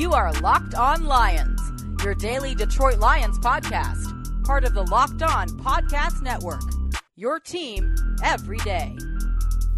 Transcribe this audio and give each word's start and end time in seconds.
You 0.00 0.14
are 0.14 0.32
Locked 0.40 0.74
On 0.76 1.04
Lions, 1.04 1.60
your 2.02 2.14
daily 2.14 2.54
Detroit 2.54 3.00
Lions 3.00 3.38
podcast, 3.38 4.46
part 4.46 4.64
of 4.64 4.72
the 4.72 4.84
Locked 4.84 5.20
On 5.20 5.46
Podcast 5.46 6.22
Network. 6.22 6.62
Your 7.16 7.38
team 7.38 7.94
every 8.24 8.56
day. 8.60 8.96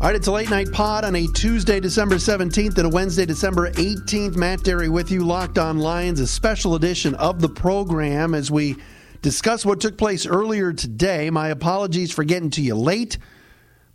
All 0.00 0.06
right, 0.06 0.14
it's 0.14 0.29
a 0.29 0.30
late 0.30 0.48
night 0.48 0.71
pod 0.71 1.04
on 1.04 1.16
a 1.16 1.27
Tuesday, 1.27 1.80
December 1.80 2.14
17th 2.14 2.79
and 2.79 2.86
a 2.86 2.89
Wednesday, 2.89 3.27
December 3.27 3.72
18th. 3.72 4.36
Matt 4.36 4.61
Dery 4.61 4.89
with 4.89 5.11
you, 5.11 5.25
Locked 5.25 5.58
On 5.58 5.80
Lions, 5.80 6.21
a 6.21 6.27
special 6.29 6.77
edition 6.77 7.16
of 7.16 7.41
the 7.41 7.48
program 7.48 8.32
as 8.32 8.48
we 8.48 8.77
discuss 9.23 9.66
what 9.66 9.80
took 9.80 9.98
place 9.98 10.25
earlier 10.25 10.73
today. 10.73 11.30
My 11.30 11.48
apologies 11.48 12.12
for 12.12 12.23
getting 12.23 12.50
to 12.50 12.62
you 12.62 12.77
late, 12.77 13.18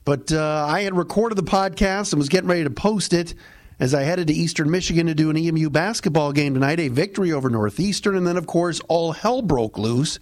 but 0.04 0.34
uh, 0.34 0.66
I 0.68 0.82
had 0.82 0.94
recorded 0.94 1.38
the 1.38 1.44
podcast 1.44 2.12
and 2.12 2.20
was 2.20 2.28
getting 2.28 2.50
ready 2.50 2.66
to 2.66 2.70
post 2.70 3.14
it 3.14 3.34
as 3.80 3.94
I 3.94 4.04
headed 4.04 4.28
to 4.28 4.34
Eastern 4.34 4.72
Michigan 4.72 5.08
to 5.08 5.14
do 5.14 5.30
an 5.30 5.38
EMU 5.38 5.70
basketball 5.70 6.32
game 6.32 6.54
tonight, 6.54 6.80
a 6.80 6.88
victory 6.88 7.32
over 7.32 7.50
Northeastern, 7.50 8.16
and 8.16 8.26
then, 8.26 8.38
of 8.38 8.48
course, 8.48 8.80
all 8.88 9.12
hell 9.12 9.42
broke 9.42 9.78
loose 9.78 10.20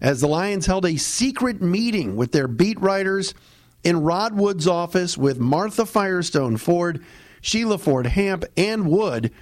as 0.00 0.20
the 0.20 0.28
Lions 0.28 0.66
held 0.66 0.84
a 0.84 0.96
secret 0.96 1.62
meeting 1.62 2.16
with 2.16 2.32
their 2.32 2.48
beat 2.48 2.80
writers 2.80 3.34
in 3.82 4.02
Rod 4.02 4.34
Wood's 4.34 4.66
office 4.66 5.16
with 5.16 5.38
Martha 5.38 5.86
Firestone 5.86 6.56
Ford, 6.56 7.04
Sheila 7.40 7.78
Ford 7.78 8.06
Hamp, 8.06 8.44
and 8.56 8.88
Wood 8.88 9.32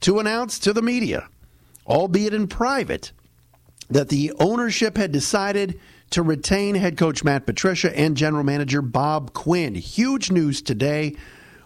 to 0.00 0.18
announce 0.18 0.58
to 0.60 0.72
the 0.72 0.82
media, 0.82 1.28
albeit 1.86 2.34
in 2.34 2.46
private, 2.46 3.12
that 3.88 4.08
the 4.08 4.32
ownership 4.38 4.96
had 4.96 5.12
decided 5.12 5.80
to 6.10 6.22
retain 6.22 6.74
head 6.74 6.98
coach 6.98 7.24
Matt 7.24 7.46
Patricia 7.46 7.96
and 7.96 8.16
general 8.16 8.44
manager 8.44 8.82
Bob 8.82 9.32
Quinn. 9.32 9.74
Huge 9.74 10.30
news 10.30 10.62
today. 10.62 11.16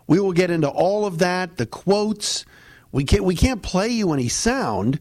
We 0.09 0.19
will 0.19 0.33
get 0.33 0.51
into 0.51 0.69
all 0.69 1.07
of 1.07 1.19
that, 1.19 1.59
the 1.59 1.67
quotes. 1.67 2.45
We 2.91 3.05
can't 3.05 3.25
we 3.25 3.37
can't 3.37 3.62
play 3.62 3.89
you 3.89 4.12
any 4.12 4.28
sound 4.28 4.98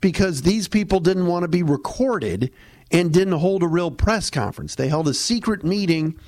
because 0.00 0.42
these 0.42 0.66
people 0.66 0.98
didn't 0.98 1.26
want 1.26 1.42
to 1.42 1.48
be 1.48 1.62
recorded 1.62 2.50
and 2.90 3.12
didn't 3.12 3.34
hold 3.34 3.62
a 3.62 3.68
real 3.68 3.90
press 3.90 4.30
conference. 4.30 4.74
They 4.74 4.88
held 4.88 5.08
a 5.08 5.14
secret 5.14 5.62
meeting 5.62 6.18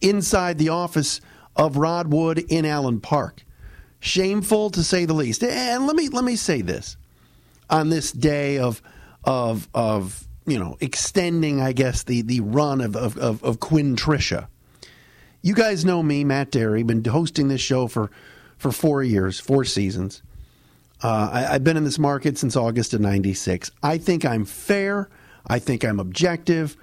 inside 0.00 0.58
the 0.58 0.68
office 0.68 1.20
of 1.56 1.76
Rod 1.76 2.12
Wood 2.12 2.38
in 2.38 2.64
Allen 2.64 3.00
Park. 3.00 3.44
Shameful 4.00 4.70
to 4.70 4.84
say 4.84 5.04
the 5.06 5.14
least. 5.14 5.42
And 5.42 5.86
let 5.86 5.96
me 5.96 6.08
let 6.08 6.24
me 6.24 6.36
say 6.36 6.60
this 6.60 6.96
on 7.70 7.88
this 7.88 8.12
day 8.12 8.58
of 8.58 8.82
of 9.24 9.68
of 9.74 10.28
you 10.46 10.58
know 10.58 10.76
extending, 10.80 11.60
I 11.60 11.72
guess 11.72 12.02
the 12.04 12.22
the 12.22 12.40
run 12.40 12.80
of 12.80 12.96
of, 12.96 13.16
of, 13.16 13.42
of 13.42 13.60
Quinn 13.60 13.96
Trisha. 13.96 14.48
You 15.42 15.54
guys 15.54 15.84
know 15.84 16.02
me, 16.02 16.24
Matt 16.24 16.50
Dery, 16.50 16.86
been 16.86 17.04
hosting 17.04 17.48
this 17.48 17.60
show 17.60 17.86
for 17.86 18.10
for 18.56 18.72
four 18.72 19.02
years, 19.04 19.38
four 19.38 19.64
seasons. 19.64 20.22
Uh, 21.00 21.30
I, 21.32 21.54
I've 21.54 21.64
been 21.64 21.76
in 21.76 21.84
this 21.84 21.98
market 21.98 22.36
since 22.38 22.56
August 22.56 22.92
of 22.92 23.00
'96. 23.00 23.70
I 23.82 23.98
think 23.98 24.24
I'm 24.24 24.44
fair. 24.44 25.08
I 25.46 25.60
think 25.60 25.84
I'm 25.84 26.00
objective. 26.00 26.76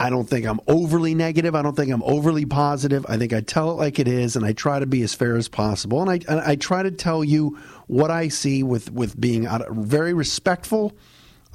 I 0.00 0.10
don't 0.10 0.28
think 0.30 0.46
I'm 0.46 0.60
overly 0.68 1.14
negative. 1.14 1.56
I 1.56 1.62
don't 1.62 1.74
think 1.74 1.90
I'm 1.90 2.04
overly 2.04 2.46
positive. 2.46 3.04
I 3.08 3.16
think 3.16 3.32
I 3.32 3.40
tell 3.40 3.72
it 3.72 3.74
like 3.74 3.98
it 3.98 4.06
is, 4.06 4.36
and 4.36 4.44
I 4.46 4.52
try 4.52 4.78
to 4.78 4.86
be 4.86 5.02
as 5.02 5.12
fair 5.12 5.36
as 5.36 5.48
possible. 5.48 6.00
And 6.00 6.08
I, 6.08 6.32
and 6.32 6.40
I 6.40 6.54
try 6.54 6.84
to 6.84 6.92
tell 6.92 7.24
you 7.24 7.58
what 7.88 8.10
I 8.12 8.28
see 8.28 8.62
with, 8.62 8.92
with 8.92 9.20
being 9.20 9.48
very 9.70 10.14
respectful, 10.14 10.96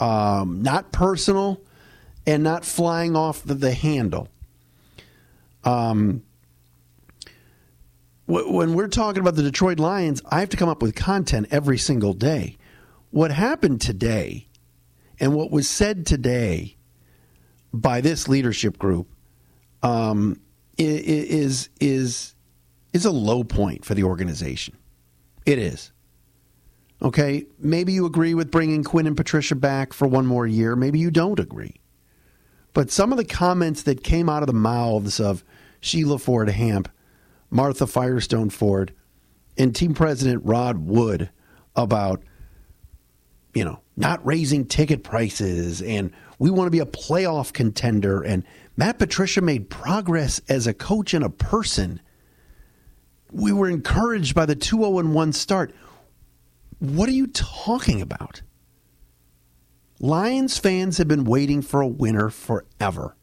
um, 0.01 0.61
not 0.61 0.91
personal, 0.91 1.61
and 2.27 2.43
not 2.43 2.65
flying 2.65 3.15
off 3.15 3.43
the, 3.43 3.53
the 3.53 3.73
handle. 3.73 4.27
Um, 5.63 6.23
when 8.25 8.73
we're 8.73 8.87
talking 8.87 9.19
about 9.19 9.35
the 9.35 9.43
Detroit 9.43 9.79
Lions, 9.79 10.21
I 10.25 10.39
have 10.39 10.49
to 10.49 10.57
come 10.57 10.69
up 10.69 10.81
with 10.81 10.95
content 10.95 11.47
every 11.51 11.77
single 11.77 12.13
day. 12.13 12.57
What 13.11 13.31
happened 13.31 13.81
today 13.81 14.47
and 15.19 15.35
what 15.35 15.51
was 15.51 15.69
said 15.69 16.05
today 16.05 16.77
by 17.73 18.01
this 18.01 18.27
leadership 18.27 18.77
group 18.77 19.07
um, 19.81 20.39
is 20.77 21.69
is 21.79 22.35
is 22.93 23.05
a 23.05 23.11
low 23.11 23.43
point 23.43 23.83
for 23.83 23.93
the 23.93 24.03
organization. 24.03 24.77
It 25.45 25.59
is. 25.59 25.91
Okay, 27.01 27.45
maybe 27.59 27.91
you 27.91 28.05
agree 28.05 28.33
with 28.33 28.49
bringing 28.49 28.83
Quinn 28.83 29.07
and 29.07 29.17
Patricia 29.17 29.55
back 29.55 29.91
for 29.91 30.07
one 30.07 30.25
more 30.25 30.47
year. 30.47 30.75
Maybe 30.75 30.99
you 30.99 31.11
don't 31.11 31.39
agree. 31.39 31.75
But 32.73 32.89
some 32.89 33.11
of 33.11 33.17
the 33.17 33.25
comments 33.25 33.83
that 33.83 34.03
came 34.03 34.29
out 34.29 34.41
of 34.41 34.47
the 34.47 34.53
mouths 34.53 35.19
of 35.19 35.43
Sheila 35.81 36.17
Ford 36.17 36.49
Hamp, 36.49 36.87
Martha 37.53 37.85
Firestone 37.85 38.49
Ford, 38.49 38.93
and 39.57 39.75
team 39.75 39.93
president 39.93 40.43
Rod 40.43 40.79
Wood 40.79 41.29
about, 41.75 42.23
you 43.53 43.63
know, 43.63 43.79
not 43.95 44.25
raising 44.25 44.65
ticket 44.65 45.03
prices 45.03 45.81
and 45.81 46.11
we 46.39 46.49
want 46.49 46.65
to 46.67 46.71
be 46.71 46.79
a 46.79 46.85
playoff 46.85 47.53
contender. 47.53 48.21
And 48.21 48.43
Matt 48.75 48.97
Patricia 48.97 49.39
made 49.41 49.69
progress 49.69 50.41
as 50.49 50.65
a 50.65 50.73
coach 50.73 51.13
and 51.13 51.23
a 51.23 51.29
person. 51.29 52.01
We 53.31 53.53
were 53.53 53.69
encouraged 53.69 54.33
by 54.33 54.45
the 54.45 54.55
2 54.55 54.77
0 54.77 54.89
1 54.89 55.33
start. 55.33 55.73
What 56.79 57.07
are 57.07 57.13
you 57.13 57.27
talking 57.27 58.01
about? 58.01 58.41
Lions 59.99 60.57
fans 60.57 60.97
have 60.97 61.07
been 61.07 61.23
waiting 61.23 61.61
for 61.61 61.81
a 61.81 61.87
winner 61.87 62.29
forever. 62.29 63.15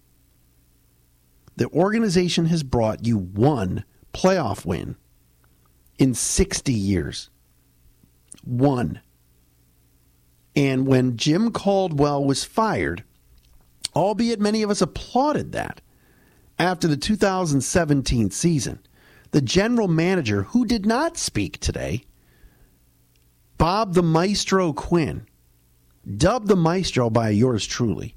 The 1.57 1.69
organization 1.69 2.47
has 2.47 2.63
brought 2.63 3.05
you 3.05 3.19
one 3.19 3.85
playoff 4.13 4.65
win 4.65 4.97
in 5.99 6.15
60 6.15 6.73
years. 6.73 7.31
One. 8.45 9.01
And 10.57 10.87
when 10.87 11.17
Jim 11.17 11.53
Caldwell 11.53 12.25
was 12.25 12.45
fired, 12.45 13.05
albeit 13.95 14.41
many 14.41 14.63
of 14.63 14.71
us 14.71 14.81
applauded 14.81 15.53
that 15.53 15.81
after 16.59 16.89
the 16.89 16.97
2017 16.97 18.31
season, 18.31 18.81
the 19.31 19.41
general 19.41 19.89
manager, 19.89 20.43
who 20.43 20.65
did 20.65 20.85
not 20.85 21.17
speak 21.17 21.59
today, 21.61 22.05
Bob 23.59 23.95
the 23.95 24.03
Maestro 24.03 24.73
Quinn, 24.73 25.27
dubbed 26.17 26.49
the 26.49 26.57
Maestro 26.57 27.11
by 27.11 27.29
yours 27.29 27.67
truly, 27.67 28.15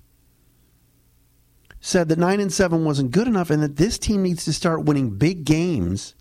said 1.85 2.07
that 2.07 2.17
9 2.17 2.39
and 2.39 2.51
7 2.51 2.85
wasn't 2.85 3.11
good 3.11 3.27
enough 3.27 3.49
and 3.49 3.61
that 3.61 3.75
this 3.75 3.99
team 3.99 4.23
needs 4.23 4.45
to 4.45 4.53
start 4.53 4.85
winning 4.85 5.09
big 5.09 5.43
games, 5.43 6.15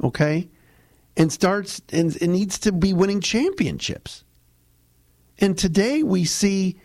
okay? 0.00 0.48
And 1.16 1.32
starts 1.32 1.82
and 1.92 2.14
it 2.14 2.28
needs 2.28 2.56
to 2.60 2.70
be 2.70 2.92
winning 2.92 3.20
championships. 3.20 4.22
And 5.40 5.58
today 5.58 6.04
we 6.04 6.24
see 6.24 6.78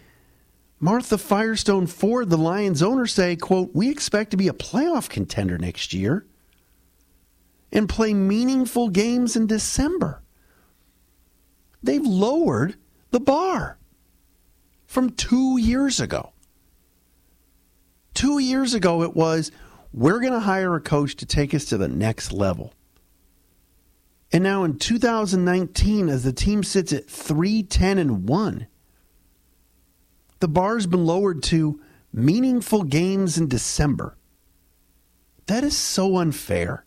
Martha 0.79 1.19
Firestone 1.19 1.85
Ford, 1.85 2.31
the 2.31 2.39
Lions 2.39 2.81
owner, 2.81 3.05
say, 3.05 3.35
quote, 3.35 3.69
we 3.75 3.87
expect 3.91 4.31
to 4.31 4.37
be 4.37 4.47
a 4.47 4.53
playoff 4.53 5.09
contender 5.09 5.59
next 5.59 5.93
year 5.93 6.25
and 7.71 7.87
play 7.87 8.15
meaningful 8.15 8.89
games 8.89 9.35
in 9.35 9.45
December. 9.45 10.23
They've 11.83 12.03
lowered 12.03 12.77
the 13.11 13.19
bar 13.19 13.77
from 14.87 15.11
two 15.11 15.59
years 15.59 15.99
ago. 15.99 16.31
Two 18.17 18.39
years 18.39 18.73
ago, 18.73 19.03
it 19.03 19.15
was, 19.15 19.51
we're 19.93 20.19
going 20.19 20.33
to 20.33 20.39
hire 20.39 20.73
a 20.73 20.81
coach 20.81 21.17
to 21.17 21.25
take 21.27 21.53
us 21.53 21.65
to 21.65 21.77
the 21.77 21.87
next 21.87 22.31
level. 22.31 22.73
And 24.33 24.43
now 24.43 24.63
in 24.63 24.79
2019, 24.79 26.09
as 26.09 26.23
the 26.23 26.33
team 26.33 26.63
sits 26.63 26.91
at 26.91 27.07
310 27.07 27.99
and 27.99 28.27
1, 28.27 28.65
the 30.39 30.47
bar's 30.47 30.87
been 30.87 31.05
lowered 31.05 31.43
to 31.43 31.79
meaningful 32.11 32.81
games 32.81 33.37
in 33.37 33.47
December. 33.49 34.17
That 35.45 35.63
is 35.63 35.77
so 35.77 36.17
unfair. 36.17 36.85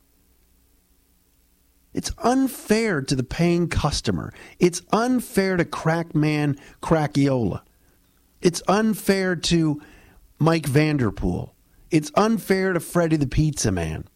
It's 1.94 2.10
unfair 2.18 3.02
to 3.02 3.14
the 3.14 3.22
paying 3.22 3.68
customer. 3.68 4.34
It's 4.58 4.82
unfair 4.90 5.56
to 5.56 5.64
Crackman 5.64 6.58
Crackiola. 6.82 7.62
It's 8.42 8.64
unfair 8.66 9.36
to 9.36 9.80
Mike 10.40 10.66
Vanderpool. 10.66 11.54
It's 11.90 12.10
unfair 12.14 12.72
to 12.72 12.80
Freddie 12.80 13.16
the 13.16 13.26
Pizza 13.26 13.70
Man. 13.70 14.08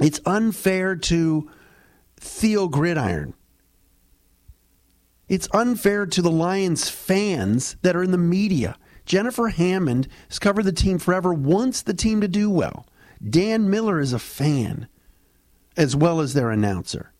It's 0.00 0.20
unfair 0.24 0.94
to 0.94 1.50
Theo 2.16 2.68
Gridiron. 2.68 3.34
It's 5.28 5.48
unfair 5.52 6.06
to 6.06 6.22
the 6.22 6.30
Lions 6.30 6.88
fans 6.88 7.76
that 7.82 7.96
are 7.96 8.04
in 8.04 8.12
the 8.12 8.18
media. 8.18 8.76
Jennifer 9.04 9.48
Hammond 9.48 10.06
has 10.28 10.38
covered 10.38 10.64
the 10.64 10.72
team 10.72 10.98
forever, 10.98 11.34
wants 11.34 11.82
the 11.82 11.94
team 11.94 12.20
to 12.20 12.28
do 12.28 12.48
well. 12.48 12.86
Dan 13.28 13.68
Miller 13.68 13.98
is 13.98 14.12
a 14.12 14.20
fan, 14.20 14.86
as 15.76 15.96
well 15.96 16.20
as 16.20 16.34
their 16.34 16.50
announcer. 16.50 17.11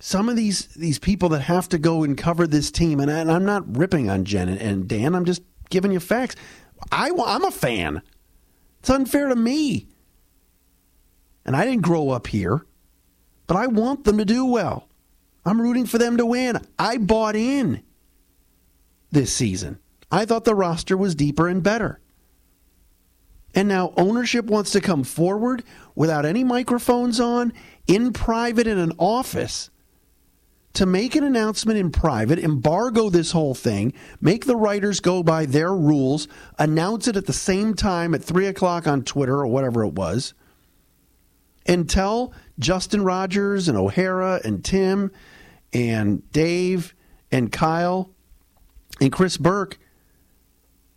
Some 0.00 0.28
of 0.28 0.36
these 0.36 0.66
these 0.68 0.98
people 0.98 1.28
that 1.30 1.40
have 1.40 1.68
to 1.70 1.78
go 1.78 2.04
and 2.04 2.16
cover 2.16 2.46
this 2.46 2.70
team, 2.70 3.00
and, 3.00 3.10
I, 3.10 3.20
am 3.20 3.44
not 3.44 3.76
ripping 3.76 4.08
on 4.08 4.24
Jen 4.24 4.48
and, 4.48 4.60
and 4.60 4.88
Dan, 4.88 5.14
I'm 5.14 5.24
just 5.24 5.42
giving 5.70 5.92
you 5.92 6.00
facts. 6.00 6.36
I, 6.92 7.10
I'm 7.10 7.44
a 7.44 7.50
fan. 7.50 8.02
It's 8.78 8.90
unfair 8.90 9.28
to 9.28 9.36
me 9.36 9.88
and 11.48 11.56
I 11.56 11.64
didn't 11.64 11.80
grow 11.80 12.10
up 12.10 12.26
here, 12.26 12.66
but 13.46 13.56
I 13.56 13.68
want 13.68 14.04
them 14.04 14.18
to 14.18 14.24
do 14.26 14.44
well. 14.44 14.86
I'm 15.46 15.62
rooting 15.62 15.86
for 15.86 15.96
them 15.96 16.18
to 16.18 16.26
win. 16.26 16.60
I 16.78 16.98
bought 16.98 17.36
in 17.36 17.82
this 19.10 19.32
season. 19.32 19.78
I 20.12 20.26
thought 20.26 20.44
the 20.44 20.54
roster 20.54 20.94
was 20.94 21.14
deeper 21.14 21.48
and 21.48 21.62
better. 21.62 22.00
And 23.54 23.66
now 23.66 23.94
ownership 23.96 24.44
wants 24.44 24.72
to 24.72 24.82
come 24.82 25.04
forward 25.04 25.64
without 25.94 26.26
any 26.26 26.44
microphones 26.44 27.18
on, 27.18 27.54
in 27.86 28.12
private 28.12 28.66
in 28.66 28.76
an 28.76 28.92
office, 28.98 29.70
to 30.78 30.86
make 30.86 31.16
an 31.16 31.24
announcement 31.24 31.76
in 31.76 31.90
private, 31.90 32.38
embargo 32.38 33.10
this 33.10 33.32
whole 33.32 33.52
thing, 33.52 33.92
make 34.20 34.44
the 34.44 34.54
writers 34.54 35.00
go 35.00 35.24
by 35.24 35.44
their 35.44 35.74
rules, 35.74 36.28
announce 36.56 37.08
it 37.08 37.16
at 37.16 37.26
the 37.26 37.32
same 37.32 37.74
time 37.74 38.14
at 38.14 38.22
3 38.22 38.46
o'clock 38.46 38.86
on 38.86 39.02
Twitter 39.02 39.34
or 39.34 39.48
whatever 39.48 39.82
it 39.82 39.94
was, 39.94 40.34
and 41.66 41.90
tell 41.90 42.32
Justin 42.60 43.02
Rogers 43.02 43.66
and 43.66 43.76
O'Hara 43.76 44.40
and 44.44 44.64
Tim 44.64 45.10
and 45.72 46.30
Dave 46.30 46.94
and 47.32 47.50
Kyle 47.50 48.10
and 49.00 49.10
Chris 49.10 49.36
Burke, 49.36 49.80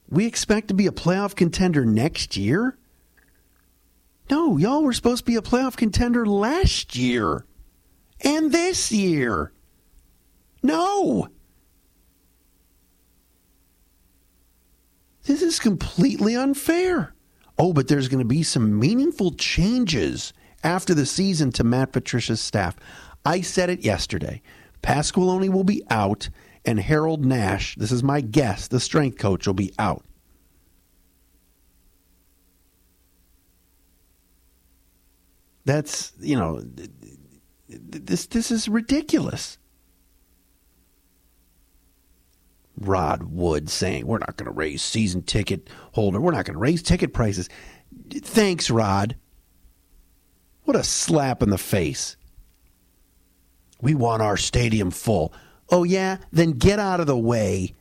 we 0.09 0.27
expect 0.27 0.67
to 0.67 0.75
be 0.75 0.85
a 0.85 0.91
playoff 0.91 1.35
contender 1.35 1.85
next 1.85 2.37
year? 2.37 2.77
No, 4.29 4.57
y'all 4.57 4.83
were 4.83 4.93
supposed 4.93 5.25
to 5.25 5.31
be 5.31 5.37
a 5.37 5.41
playoff 5.41 5.75
contender 5.75 6.23
last 6.23 6.95
year 6.95 7.47
and 8.23 8.51
this 8.51 8.91
year. 8.91 9.51
No. 10.63 11.27
This 15.23 15.41
is 15.41 15.59
completely 15.59 16.35
unfair. 16.35 17.13
Oh, 17.57 17.73
but 17.73 17.87
there's 17.87 18.07
going 18.07 18.23
to 18.23 18.25
be 18.25 18.43
some 18.43 18.79
meaningful 18.79 19.31
changes 19.33 20.33
after 20.63 20.93
the 20.93 21.05
season 21.05 21.51
to 21.53 21.63
Matt 21.63 21.91
Patricia's 21.91 22.41
staff. 22.41 22.75
I 23.25 23.41
said 23.41 23.69
it 23.69 23.81
yesterday. 23.81 24.41
Pasqualoni 24.81 25.49
will 25.49 25.63
be 25.63 25.83
out, 25.89 26.29
and 26.65 26.79
Harold 26.79 27.23
Nash, 27.23 27.75
this 27.75 27.91
is 27.91 28.01
my 28.03 28.21
guess, 28.21 28.67
the 28.67 28.79
strength 28.79 29.17
coach, 29.19 29.45
will 29.45 29.53
be 29.53 29.73
out. 29.77 30.03
That's, 35.65 36.13
you 36.19 36.35
know, 36.35 36.63
this 37.67 38.25
this 38.25 38.49
is 38.49 38.67
ridiculous. 38.67 39.59
Rod 42.87 43.23
Wood 43.23 43.69
saying, 43.69 44.07
We're 44.07 44.19
not 44.19 44.37
going 44.37 44.45
to 44.45 44.51
raise 44.51 44.81
season 44.81 45.23
ticket 45.23 45.69
holder. 45.93 46.19
We're 46.19 46.31
not 46.31 46.45
going 46.45 46.55
to 46.55 46.59
raise 46.59 46.83
ticket 46.83 47.13
prices. 47.13 47.49
Thanks, 48.11 48.69
Rod. 48.69 49.15
What 50.63 50.75
a 50.75 50.83
slap 50.83 51.41
in 51.41 51.49
the 51.49 51.57
face. 51.57 52.17
We 53.81 53.95
want 53.95 54.21
our 54.21 54.37
stadium 54.37 54.91
full. 54.91 55.33
Oh, 55.69 55.83
yeah? 55.83 56.17
Then 56.31 56.51
get 56.51 56.79
out 56.79 56.99
of 56.99 57.07
the 57.07 57.17
way 57.17 57.73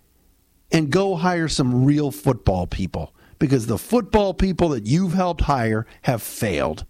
and 0.73 0.91
go 0.91 1.17
hire 1.17 1.49
some 1.49 1.85
real 1.85 2.11
football 2.11 2.67
people 2.67 3.15
because 3.39 3.67
the 3.67 3.79
football 3.79 4.33
people 4.35 4.71
that 4.71 4.87
you've 4.87 5.15
helped 5.15 5.43
hire 5.43 5.87
have 6.03 6.23
failed. 6.23 6.85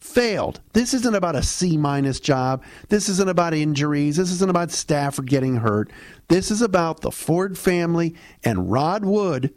Failed. 0.00 0.60
This 0.72 0.94
isn't 0.94 1.14
about 1.14 1.36
a 1.36 1.42
C 1.42 1.76
minus 1.76 2.20
job. 2.20 2.64
This 2.88 3.08
isn't 3.08 3.28
about 3.28 3.52
injuries. 3.52 4.16
This 4.16 4.32
isn't 4.32 4.50
about 4.50 4.70
Stafford 4.70 5.28
getting 5.28 5.56
hurt. 5.56 5.90
This 6.28 6.50
is 6.50 6.62
about 6.62 7.02
the 7.02 7.10
Ford 7.10 7.58
family 7.58 8.14
and 8.42 8.72
Rod 8.72 9.04
Wood, 9.04 9.54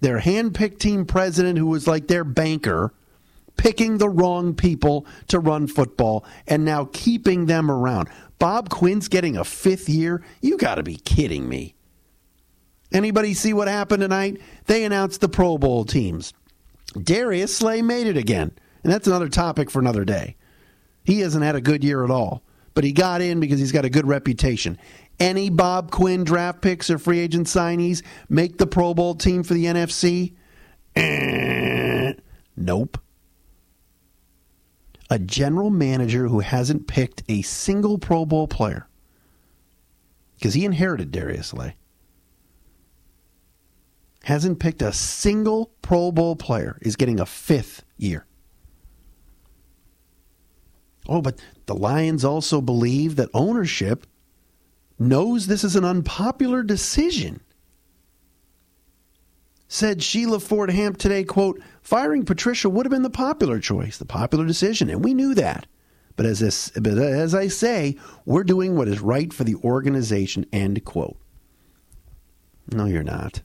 their 0.00 0.18
hand-picked 0.18 0.80
team 0.80 1.06
president 1.06 1.58
who 1.58 1.66
was 1.66 1.86
like 1.86 2.06
their 2.06 2.22
banker, 2.22 2.92
picking 3.56 3.98
the 3.98 4.10
wrong 4.10 4.54
people 4.54 5.06
to 5.28 5.40
run 5.40 5.66
football 5.66 6.24
and 6.46 6.64
now 6.64 6.88
keeping 6.92 7.46
them 7.46 7.70
around. 7.70 8.08
Bob 8.38 8.68
Quinn's 8.68 9.08
getting 9.08 9.36
a 9.36 9.44
fifth 9.44 9.88
year? 9.88 10.22
You 10.42 10.58
got 10.58 10.76
to 10.76 10.82
be 10.82 10.96
kidding 10.96 11.48
me. 11.48 11.74
Anybody 12.92 13.34
see 13.34 13.52
what 13.52 13.68
happened 13.68 14.02
tonight? 14.02 14.40
They 14.66 14.84
announced 14.84 15.20
the 15.20 15.28
Pro 15.28 15.58
Bowl 15.58 15.84
teams. 15.84 16.34
Darius 17.02 17.56
Slay 17.56 17.82
made 17.82 18.06
it 18.06 18.16
again. 18.16 18.52
And 18.82 18.92
that's 18.92 19.06
another 19.06 19.28
topic 19.28 19.70
for 19.70 19.80
another 19.80 20.04
day. 20.04 20.36
He 21.04 21.20
hasn't 21.20 21.44
had 21.44 21.56
a 21.56 21.60
good 21.60 21.82
year 21.82 22.04
at 22.04 22.10
all, 22.10 22.42
but 22.74 22.84
he 22.84 22.92
got 22.92 23.20
in 23.20 23.40
because 23.40 23.58
he's 23.58 23.72
got 23.72 23.84
a 23.84 23.90
good 23.90 24.06
reputation. 24.06 24.78
Any 25.18 25.50
Bob 25.50 25.90
Quinn 25.90 26.24
draft 26.24 26.60
picks 26.60 26.90
or 26.90 26.98
free 26.98 27.18
agent 27.18 27.46
signees 27.46 28.02
make 28.28 28.58
the 28.58 28.66
Pro 28.66 28.94
Bowl 28.94 29.14
team 29.14 29.42
for 29.42 29.54
the 29.54 29.64
NFC? 29.64 30.34
Eh, 30.94 32.12
nope 32.56 32.98
a 35.10 35.18
general 35.18 35.70
manager 35.70 36.28
who 36.28 36.40
hasn't 36.40 36.86
picked 36.86 37.22
a 37.28 37.42
single 37.42 37.98
Pro 37.98 38.26
Bowl 38.26 38.46
player 38.46 38.88
because 40.34 40.54
he 40.54 40.64
inherited 40.64 41.10
Darius 41.10 41.48
Slay. 41.48 41.76
Hasn't 44.24 44.60
picked 44.60 44.82
a 44.82 44.92
single 44.92 45.72
Pro 45.80 46.12
Bowl 46.12 46.36
player, 46.36 46.78
is 46.82 46.96
getting 46.96 47.18
a 47.18 47.26
fifth 47.26 47.84
year. 47.96 48.26
Oh, 51.08 51.22
but 51.22 51.38
the 51.66 51.74
Lions 51.74 52.24
also 52.24 52.60
believe 52.60 53.16
that 53.16 53.30
ownership 53.32 54.06
knows 54.98 55.46
this 55.46 55.64
is 55.64 55.76
an 55.76 55.84
unpopular 55.84 56.62
decision 56.62 57.40
said 59.68 60.02
Sheila 60.02 60.40
Ford 60.40 60.70
Hamp 60.70 60.96
today, 60.96 61.22
quote, 61.22 61.60
firing 61.82 62.24
Patricia 62.24 62.68
would 62.70 62.86
have 62.86 62.90
been 62.90 63.02
the 63.02 63.10
popular 63.10 63.60
choice, 63.60 63.98
the 63.98 64.06
popular 64.06 64.46
decision, 64.46 64.88
and 64.88 65.04
we 65.04 65.14
knew 65.14 65.34
that. 65.34 65.66
But 66.16 66.26
as, 66.26 66.40
this, 66.40 66.70
but 66.70 66.98
as 66.98 67.34
I 67.34 67.46
say, 67.48 67.96
we're 68.24 68.44
doing 68.44 68.74
what 68.74 68.88
is 68.88 69.00
right 69.00 69.32
for 69.32 69.44
the 69.44 69.54
organization, 69.56 70.46
end 70.52 70.84
quote. 70.84 71.18
No, 72.72 72.86
you're 72.86 73.04
not. 73.04 73.42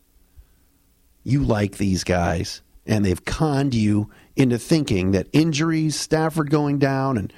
You 1.23 1.43
like 1.43 1.77
these 1.77 2.03
guys, 2.03 2.61
and 2.85 3.05
they've 3.05 3.23
conned 3.23 3.75
you 3.75 4.09
into 4.35 4.57
thinking 4.57 5.11
that 5.11 5.27
injuries, 5.33 5.99
Stafford 5.99 6.49
going 6.49 6.79
down, 6.79 7.17
and 7.17 7.31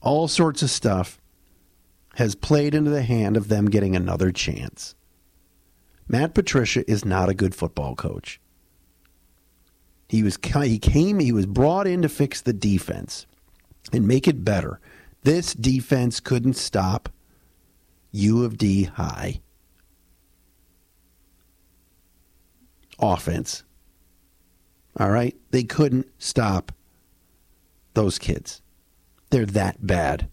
all 0.00 0.28
sorts 0.28 0.62
of 0.62 0.70
stuff 0.70 1.20
has 2.14 2.34
played 2.34 2.74
into 2.74 2.90
the 2.90 3.02
hand 3.02 3.36
of 3.36 3.48
them 3.48 3.66
getting 3.66 3.94
another 3.94 4.32
chance. 4.32 4.94
Matt 6.08 6.34
Patricia 6.34 6.88
is 6.90 7.04
not 7.04 7.28
a 7.28 7.34
good 7.34 7.54
football 7.54 7.94
coach. 7.94 8.40
He 10.08 10.22
was 10.22 10.38
he 10.62 10.78
came 10.78 11.18
he 11.18 11.32
was 11.32 11.46
brought 11.46 11.86
in 11.86 12.02
to 12.02 12.08
fix 12.08 12.40
the 12.40 12.52
defense 12.52 13.26
and 13.92 14.08
make 14.08 14.26
it 14.26 14.44
better. 14.44 14.80
This 15.22 15.52
defense 15.52 16.20
couldn't 16.20 16.54
stop 16.54 17.10
U 18.12 18.44
of 18.44 18.56
D 18.56 18.84
high 18.84 19.40
offense. 22.98 23.64
All 24.98 25.10
right? 25.10 25.36
They 25.50 25.62
couldn't 25.62 26.08
stop 26.18 26.72
those 27.94 28.18
kids. 28.18 28.62
They're 29.30 29.46
that 29.46 29.86
bad. 29.86 30.28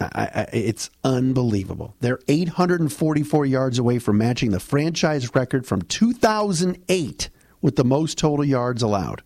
I, 0.00 0.06
I, 0.34 0.48
it's 0.52 0.90
unbelievable. 1.02 1.94
They're 2.00 2.20
844 2.28 3.46
yards 3.46 3.78
away 3.78 3.98
from 3.98 4.18
matching 4.18 4.50
the 4.50 4.60
franchise 4.60 5.34
record 5.34 5.66
from 5.66 5.82
2008 5.82 7.30
with 7.60 7.76
the 7.76 7.84
most 7.84 8.18
total 8.18 8.44
yards 8.44 8.82
allowed. 8.82 9.22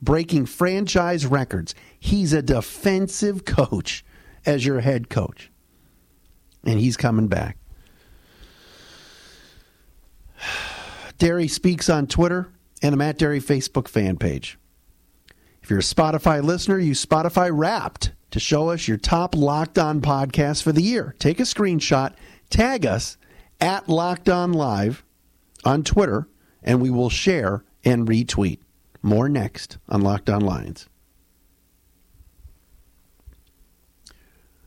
Breaking 0.00 0.46
franchise 0.46 1.26
records. 1.26 1.74
He's 1.98 2.32
a 2.32 2.42
defensive 2.42 3.44
coach 3.44 4.04
as 4.44 4.66
your 4.66 4.80
head 4.80 5.08
coach. 5.08 5.50
And 6.64 6.78
he's 6.78 6.96
coming 6.96 7.28
back. 7.28 7.56
Dery 11.18 11.48
speaks 11.48 11.88
on 11.88 12.06
Twitter 12.06 12.48
and 12.82 12.92
the 12.92 12.96
Matt 12.96 13.18
Dery 13.18 13.42
Facebook 13.42 13.88
fan 13.88 14.16
page. 14.18 14.58
If 15.64 15.70
you're 15.70 15.78
a 15.78 15.82
Spotify 15.82 16.42
listener, 16.42 16.78
use 16.78 17.02
Spotify 17.02 17.48
wrapped 17.50 18.12
to 18.32 18.38
show 18.38 18.68
us 18.68 18.86
your 18.86 18.98
top 18.98 19.34
Locked 19.34 19.78
On 19.78 20.02
podcast 20.02 20.62
for 20.62 20.72
the 20.72 20.82
year. 20.82 21.16
Take 21.18 21.40
a 21.40 21.44
screenshot, 21.44 22.14
tag 22.50 22.84
us 22.84 23.16
at 23.62 23.88
Locked 23.88 24.28
On 24.28 24.52
Live 24.52 25.02
on 25.64 25.82
Twitter, 25.82 26.28
and 26.62 26.82
we 26.82 26.90
will 26.90 27.08
share 27.08 27.64
and 27.82 28.06
retweet. 28.06 28.58
More 29.00 29.26
next 29.26 29.78
on 29.88 30.02
Locked 30.02 30.28
On 30.28 30.42
Lions. 30.42 30.86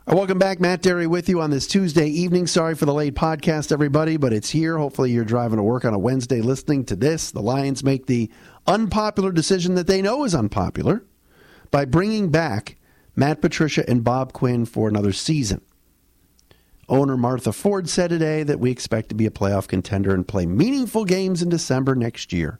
Welcome 0.07 0.39
back, 0.39 0.61
Matt 0.61 0.81
Dery, 0.81 1.05
with 1.05 1.27
you 1.27 1.41
on 1.41 1.51
this 1.51 1.67
Tuesday 1.67 2.07
evening. 2.07 2.47
Sorry 2.47 2.75
for 2.75 2.85
the 2.85 2.93
late 2.93 3.13
podcast, 3.13 3.73
everybody, 3.73 4.15
but 4.15 4.31
it's 4.31 4.49
here. 4.49 4.77
Hopefully, 4.77 5.11
you're 5.11 5.25
driving 5.25 5.57
to 5.57 5.63
work 5.63 5.83
on 5.83 5.93
a 5.93 5.99
Wednesday 5.99 6.39
listening 6.39 6.85
to 6.85 6.95
this. 6.95 7.29
The 7.31 7.41
Lions 7.41 7.83
make 7.83 8.05
the 8.05 8.31
unpopular 8.67 9.31
decision 9.31 9.75
that 9.75 9.87
they 9.87 10.01
know 10.01 10.23
is 10.23 10.35
unpopular 10.35 11.03
by 11.71 11.85
bringing 11.85 12.29
back 12.29 12.77
Matt 13.15 13.41
Patricia 13.41 13.89
and 13.89 14.03
Bob 14.03 14.33
Quinn 14.33 14.65
for 14.65 14.87
another 14.87 15.13
season. 15.13 15.61
Owner 16.89 17.17
Martha 17.17 17.51
Ford 17.51 17.89
said 17.89 18.09
today 18.09 18.43
that 18.43 18.59
we 18.59 18.71
expect 18.71 19.09
to 19.09 19.15
be 19.15 19.25
a 19.25 19.31
playoff 19.31 19.67
contender 19.67 20.13
and 20.13 20.27
play 20.27 20.45
meaningful 20.45 21.03
games 21.03 21.41
in 21.41 21.49
December 21.49 21.95
next 21.95 22.31
year. 22.31 22.59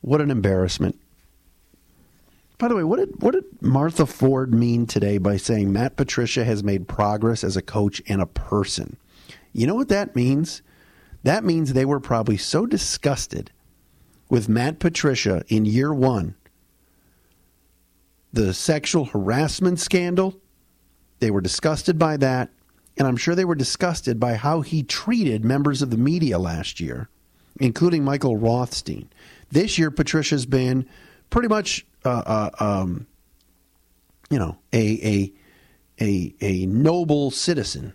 What 0.00 0.20
an 0.20 0.30
embarrassment. 0.30 0.98
By 2.58 2.68
the 2.68 2.76
way, 2.76 2.84
what 2.84 3.00
did 3.00 3.20
what 3.20 3.32
did 3.32 3.44
Martha 3.60 4.06
Ford 4.06 4.54
mean 4.54 4.86
today 4.86 5.18
by 5.18 5.36
saying 5.36 5.72
Matt 5.72 5.96
Patricia 5.96 6.44
has 6.44 6.62
made 6.62 6.86
progress 6.86 7.42
as 7.42 7.56
a 7.56 7.62
coach 7.62 8.00
and 8.06 8.22
a 8.22 8.26
person? 8.26 8.96
You 9.52 9.66
know 9.66 9.74
what 9.74 9.88
that 9.88 10.14
means? 10.14 10.62
That 11.24 11.42
means 11.42 11.72
they 11.72 11.84
were 11.84 11.98
probably 11.98 12.36
so 12.36 12.66
disgusted 12.66 13.50
with 14.32 14.48
Matt 14.48 14.78
Patricia 14.78 15.44
in 15.48 15.66
year 15.66 15.92
1. 15.92 16.34
The 18.32 18.54
sexual 18.54 19.04
harassment 19.04 19.78
scandal, 19.78 20.40
they 21.20 21.30
were 21.30 21.42
disgusted 21.42 21.98
by 21.98 22.16
that, 22.16 22.48
and 22.96 23.06
I'm 23.06 23.18
sure 23.18 23.34
they 23.34 23.44
were 23.44 23.54
disgusted 23.54 24.18
by 24.18 24.36
how 24.36 24.62
he 24.62 24.84
treated 24.84 25.44
members 25.44 25.82
of 25.82 25.90
the 25.90 25.98
media 25.98 26.38
last 26.38 26.80
year, 26.80 27.10
including 27.60 28.04
Michael 28.04 28.38
Rothstein. 28.38 29.10
This 29.50 29.78
year 29.78 29.90
Patricia's 29.90 30.46
been 30.46 30.88
pretty 31.28 31.48
much 31.48 31.84
uh, 32.06 32.22
uh, 32.24 32.50
um, 32.58 33.06
you 34.30 34.38
know, 34.38 34.56
a, 34.72 34.78
a, 35.06 35.32
a, 36.00 36.34
a 36.40 36.66
noble 36.68 37.30
citizen. 37.30 37.92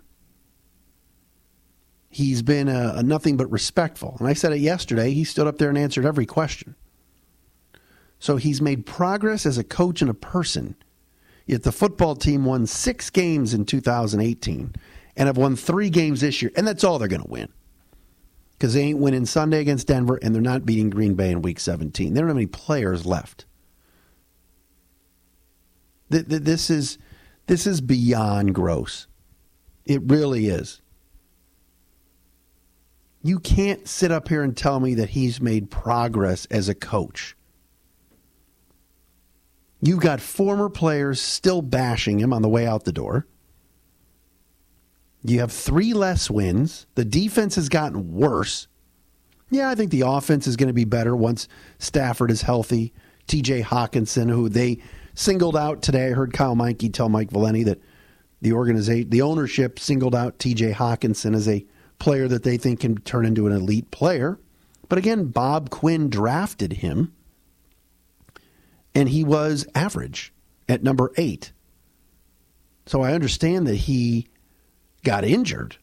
He's 2.17 2.41
been 2.41 2.67
a, 2.67 2.93
a 2.95 3.03
nothing 3.03 3.37
but 3.37 3.45
respectful. 3.51 4.17
And 4.17 4.27
I 4.27 4.33
said 4.33 4.51
it 4.51 4.57
yesterday. 4.57 5.11
He 5.11 5.23
stood 5.23 5.45
up 5.45 5.59
there 5.59 5.69
and 5.69 5.77
answered 5.77 6.03
every 6.03 6.25
question. 6.25 6.73
So 8.17 8.37
he's 8.37 8.59
made 8.59 8.87
progress 8.87 9.45
as 9.45 9.59
a 9.59 9.63
coach 9.63 10.01
and 10.01 10.09
a 10.09 10.15
person. 10.15 10.75
Yet 11.45 11.61
the 11.61 11.71
football 11.71 12.15
team 12.15 12.43
won 12.43 12.65
six 12.65 13.11
games 13.11 13.53
in 13.53 13.65
2018 13.65 14.73
and 15.15 15.27
have 15.27 15.37
won 15.37 15.55
three 15.55 15.91
games 15.91 16.21
this 16.21 16.41
year. 16.41 16.51
And 16.55 16.67
that's 16.67 16.83
all 16.83 16.97
they're 16.97 17.07
going 17.07 17.21
to 17.21 17.29
win. 17.29 17.49
Because 18.53 18.73
they 18.73 18.81
ain't 18.81 18.97
winning 18.97 19.27
Sunday 19.27 19.59
against 19.59 19.85
Denver 19.85 20.17
and 20.19 20.33
they're 20.33 20.41
not 20.41 20.65
beating 20.65 20.89
Green 20.89 21.13
Bay 21.13 21.29
in 21.29 21.43
week 21.43 21.59
17. 21.59 22.15
They 22.15 22.19
don't 22.19 22.29
have 22.29 22.35
any 22.35 22.47
players 22.47 23.05
left. 23.05 23.45
This 26.09 26.71
is 26.71 26.97
this 27.45 27.67
is 27.67 27.79
beyond 27.79 28.55
gross. 28.55 29.05
It 29.85 30.01
really 30.03 30.47
is. 30.47 30.81
You 33.27 33.39
can't 33.39 33.85
sit 33.85 34.09
up 34.09 34.29
here 34.29 34.41
and 34.41 34.55
tell 34.55 34.79
me 34.79 34.93
that 34.93 35.09
he's 35.09 35.41
made 35.41 35.69
progress 35.69 36.45
as 36.45 36.69
a 36.69 36.73
coach. 36.73 37.35
You've 39.81 39.99
got 39.99 40.21
former 40.21 40.69
players 40.69 41.19
still 41.19 41.61
bashing 41.61 42.19
him 42.19 42.31
on 42.31 42.41
the 42.41 42.47
way 42.47 42.65
out 42.65 42.85
the 42.85 42.93
door. 42.93 43.27
You 45.25 45.41
have 45.41 45.51
three 45.51 45.93
less 45.93 46.31
wins. 46.31 46.87
The 46.95 47.03
defense 47.03 47.55
has 47.55 47.67
gotten 47.67 48.13
worse. 48.13 48.69
Yeah, 49.49 49.69
I 49.69 49.75
think 49.75 49.91
the 49.91 50.05
offense 50.07 50.47
is 50.47 50.55
going 50.55 50.67
to 50.67 50.73
be 50.73 50.85
better 50.85 51.13
once 51.13 51.49
Stafford 51.79 52.31
is 52.31 52.43
healthy. 52.43 52.93
TJ 53.27 53.63
Hockenson, 53.63 54.29
who 54.29 54.47
they 54.47 54.79
singled 55.15 55.57
out 55.57 55.81
today. 55.81 56.07
I 56.07 56.11
heard 56.11 56.31
Kyle 56.31 56.55
Meinke 56.55 56.93
tell 56.93 57.09
Mike 57.09 57.31
Valenti 57.31 57.63
that 57.63 57.81
the 58.41 58.53
organization, 58.53 59.09
the 59.09 59.21
ownership 59.21 59.79
singled 59.79 60.15
out 60.15 60.39
T.J. 60.39 60.71
Hockenson 60.71 61.35
as 61.35 61.49
a 61.49 61.65
player 61.99 62.27
that 62.27 62.43
they 62.43 62.57
think 62.57 62.81
can 62.81 62.97
turn 63.01 63.25
into 63.25 63.47
an 63.47 63.53
elite 63.53 63.91
player. 63.91 64.39
But 64.89 64.97
again, 64.97 65.25
Bob 65.25 65.69
Quinn 65.69 66.09
drafted 66.09 66.73
him, 66.73 67.13
and 68.95 69.09
he 69.09 69.23
was 69.23 69.67
average 69.75 70.33
at 70.69 70.83
number 70.83 71.11
eight. 71.17 71.51
So 72.85 73.01
I 73.01 73.13
understand 73.13 73.67
that 73.67 73.75
he 73.75 74.27
got 75.03 75.25
injured, 75.25 75.77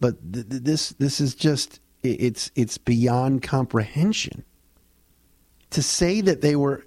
but 0.00 0.32
th- 0.32 0.48
th- 0.48 0.62
this 0.62 0.90
this 0.90 1.20
is 1.20 1.34
just 1.34 1.80
it's 2.02 2.50
it's 2.56 2.76
beyond 2.78 3.42
comprehension 3.42 4.44
to 5.70 5.82
say 5.82 6.20
that 6.20 6.40
they 6.40 6.56
were 6.56 6.84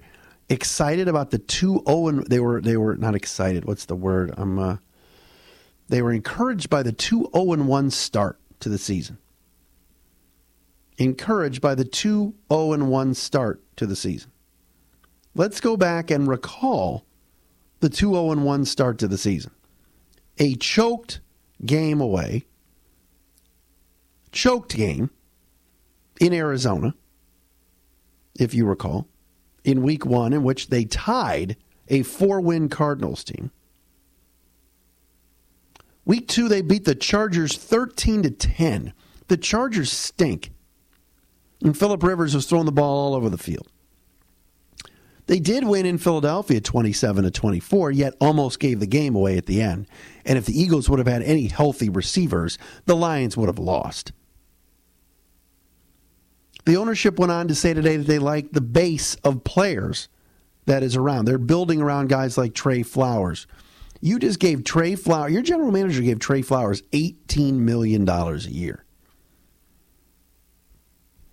excited 0.50 1.08
about 1.08 1.32
the 1.32 1.40
2-0 1.40 2.10
and 2.10 2.28
they 2.28 2.40
were 2.40 2.62
they 2.62 2.78
were 2.78 2.96
not 2.98 3.16
excited 3.16 3.66
what's 3.66 3.86
the 3.86 3.96
word 3.96 4.32
i'm 4.38 4.60
uh, 4.60 4.78
they 5.88 6.01
were 6.01 6.13
encouraged 6.13 6.70
by 6.70 6.84
the 6.84 6.92
2-0 6.92 7.54
and 7.54 7.68
1 7.68 7.89
start 7.92 8.39
to 8.60 8.70
the 8.70 8.77
season. 8.77 9.18
Encouraged 10.98 11.62
by 11.62 11.75
the 11.75 11.86
2-0 11.86 12.34
and 12.74 12.89
1 12.89 13.13
start 13.13 13.62
to 13.77 13.86
the 13.86 13.96
season. 13.96 14.32
Let's 15.36 15.60
go 15.60 15.75
back 15.75 16.10
and 16.10 16.27
recall 16.27 17.06
the 17.82 17.89
2-0 17.89 18.32
and 18.32 18.46
1 18.46 18.65
start 18.65 18.98
to 19.00 19.08
the 19.08 19.18
season. 19.18 19.51
A 20.38 20.56
choked 20.56 21.20
game 21.65 22.01
away. 22.01 22.46
Choked 24.32 24.75
game 24.75 25.10
in 26.20 26.34
arizona 26.34 26.96
if 28.39 28.54
you 28.54 28.65
recall, 28.65 29.08
in 29.63 29.82
week 29.82 30.06
one, 30.06 30.34
in 30.34 30.44
which 30.44 30.68
they 30.68 30.86
tied 30.86 31.56
a 31.88 32.04
four 32.04 32.42
win 32.42 32.70
Cardinals 32.70 33.24
team. 33.24 33.51
Week 36.06 36.28
two, 36.28 36.48
they 36.48 36.62
beat 36.62 36.86
the 36.86 36.96
Chargers 36.96 37.58
13 37.58 38.24
to 38.24 38.32
10. 38.32 38.94
The 39.28 39.38
Chargers 39.38 39.92
stink. 39.92 40.52
And 41.62 41.78
Philip 41.78 42.04
Rivers 42.04 42.36
was 42.36 42.46
throwing 42.46 42.66
the 42.66 42.72
ball 42.72 43.08
all 43.08 43.16
over 43.16 43.30
the 43.30 43.38
field. 43.38 43.68
They 45.28 45.40
did 45.40 45.64
win 45.64 45.88
in 45.88 45.98
Philadelphia 45.98 46.62
27 46.62 47.24
to 47.24 47.32
24, 47.32 47.92
yet 47.92 48.14
almost 48.22 48.60
gave 48.60 48.80
the 48.80 48.86
game 48.86 49.16
away 49.16 49.38
at 49.38 49.48
the 49.48 49.62
end. 49.62 49.88
And 50.24 50.38
if 50.38 50.46
the 50.46 50.60
Eagles 50.60 50.88
would 50.88 51.00
have 51.00 51.08
had 51.08 51.24
any 51.24 51.48
healthy 51.48 51.90
receivers, 51.90 52.60
the 52.86 52.96
Lions 52.96 53.36
would 53.36 53.50
have 53.50 53.58
lost. 53.58 54.12
The 56.66 56.78
ownership 56.78 57.18
went 57.18 57.32
on 57.32 57.48
to 57.48 57.56
say 57.56 57.74
today 57.74 57.98
that 57.98 58.08
they 58.08 58.20
like 58.20 58.52
the 58.52 58.62
base 58.62 59.16
of 59.16 59.44
players 59.44 60.10
that 60.66 60.84
is 60.84 60.96
around. 60.96 61.26
They're 61.26 61.38
building 61.38 61.82
around 61.82 62.10
guys 62.10 62.38
like 62.38 62.54
Trey 62.54 62.84
Flowers. 62.84 63.48
You 64.06 64.20
just 64.20 64.38
gave 64.38 64.64
Trey 64.64 64.94
Flowers, 64.94 65.32
your 65.32 65.42
general 65.42 65.72
manager 65.72 66.04
gave 66.04 66.20
Trey 66.20 66.44
Flowers 66.44 66.84
$18 66.92 67.54
million 67.54 68.08
a 68.08 68.36
year. 68.38 68.86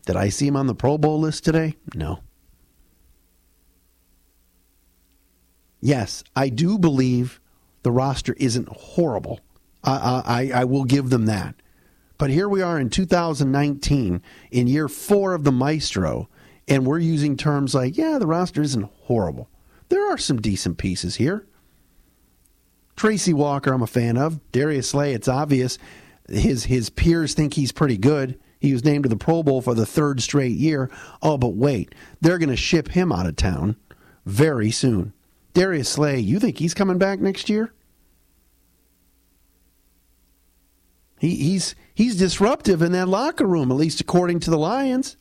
Did 0.06 0.16
I 0.16 0.30
see 0.30 0.46
him 0.46 0.56
on 0.56 0.68
the 0.68 0.74
Pro 0.74 0.96
Bowl 0.96 1.20
list 1.20 1.44
today? 1.44 1.76
No. 1.94 2.20
Yes, 5.82 6.24
I 6.34 6.48
do 6.48 6.78
believe 6.78 7.40
the 7.82 7.92
roster 7.92 8.32
isn't 8.38 8.70
horrible. 8.70 9.40
I, 9.84 10.22
I, 10.24 10.60
I 10.60 10.64
will 10.64 10.84
give 10.84 11.10
them 11.10 11.26
that. 11.26 11.54
But 12.16 12.30
here 12.30 12.48
we 12.48 12.62
are 12.62 12.80
in 12.80 12.88
2019, 12.88 14.22
in 14.50 14.66
year 14.66 14.88
four 14.88 15.34
of 15.34 15.44
the 15.44 15.52
Maestro, 15.52 16.30
and 16.66 16.86
we're 16.86 17.00
using 17.00 17.36
terms 17.36 17.74
like, 17.74 17.98
yeah, 17.98 18.16
the 18.18 18.26
roster 18.26 18.62
isn't 18.62 18.90
horrible. 19.02 19.50
There 19.90 20.10
are 20.10 20.16
some 20.16 20.40
decent 20.40 20.78
pieces 20.78 21.16
here. 21.16 21.46
Tracy 23.02 23.32
Walker, 23.32 23.72
I'm 23.72 23.82
a 23.82 23.88
fan 23.88 24.16
of. 24.16 24.38
Darius 24.52 24.90
Slay, 24.90 25.12
it's 25.12 25.26
obvious. 25.26 25.76
His 26.28 26.62
his 26.62 26.88
peers 26.88 27.34
think 27.34 27.54
he's 27.54 27.72
pretty 27.72 27.98
good. 27.98 28.38
He 28.60 28.72
was 28.72 28.84
named 28.84 29.02
to 29.02 29.08
the 29.08 29.16
Pro 29.16 29.42
Bowl 29.42 29.60
for 29.60 29.74
the 29.74 29.84
third 29.84 30.22
straight 30.22 30.56
year. 30.56 30.88
Oh, 31.20 31.36
but 31.36 31.54
wait, 31.54 31.96
they're 32.20 32.38
going 32.38 32.48
to 32.48 32.56
ship 32.56 32.86
him 32.90 33.10
out 33.10 33.26
of 33.26 33.34
town 33.34 33.74
very 34.24 34.70
soon. 34.70 35.14
Darius 35.52 35.88
Slay, 35.88 36.20
you 36.20 36.38
think 36.38 36.58
he's 36.58 36.74
coming 36.74 36.96
back 36.96 37.18
next 37.18 37.50
year? 37.50 37.72
He, 41.18 41.34
he's 41.34 41.74
he's 41.92 42.14
disruptive 42.14 42.82
in 42.82 42.92
that 42.92 43.08
locker 43.08 43.48
room, 43.48 43.72
at 43.72 43.78
least 43.78 44.00
according 44.00 44.38
to 44.38 44.50
the 44.50 44.58
Lions. 44.58 45.16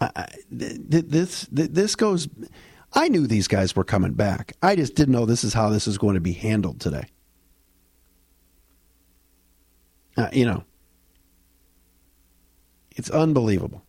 I, 0.00 0.28
this 0.48 1.48
this 1.50 1.96
goes. 1.96 2.28
I 2.92 3.08
knew 3.08 3.26
these 3.26 3.48
guys 3.48 3.76
were 3.76 3.84
coming 3.84 4.12
back. 4.12 4.54
I 4.62 4.76
just 4.76 4.94
didn't 4.94 5.12
know 5.12 5.26
this 5.26 5.44
is 5.44 5.54
how 5.54 5.68
this 5.68 5.86
is 5.86 5.98
going 5.98 6.14
to 6.14 6.20
be 6.20 6.32
handled 6.32 6.80
today. 6.80 7.08
Uh, 10.16 10.28
you 10.32 10.44
know, 10.44 10.64
it's 12.96 13.10
unbelievable. 13.10 13.84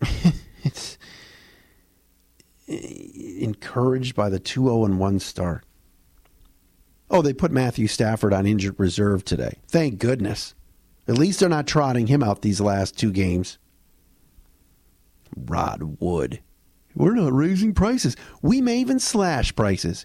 it's 0.64 0.98
encouraged 2.66 4.16
by 4.16 4.28
the 4.28 4.40
2 4.40 4.64
0 4.64 4.84
and 4.84 4.98
1 4.98 5.18
start. 5.20 5.64
Oh, 7.10 7.22
they 7.22 7.34
put 7.34 7.52
Matthew 7.52 7.86
Stafford 7.86 8.32
on 8.32 8.46
injured 8.46 8.80
reserve 8.80 9.24
today. 9.24 9.58
Thank 9.68 9.98
goodness. 9.98 10.54
At 11.06 11.18
least 11.18 11.40
they're 11.40 11.48
not 11.48 11.66
trotting 11.66 12.06
him 12.06 12.22
out 12.22 12.42
these 12.42 12.60
last 12.60 12.98
two 12.98 13.12
games. 13.12 13.58
Rod 15.36 15.98
Wood. 16.00 16.40
We're 16.94 17.14
not 17.14 17.32
raising 17.32 17.74
prices. 17.74 18.16
We 18.42 18.60
may 18.60 18.78
even 18.78 18.98
slash 18.98 19.54
prices. 19.56 20.04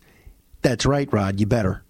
That's 0.62 0.86
right, 0.86 1.12
Rod. 1.12 1.40
You 1.40 1.46
better. 1.46 1.84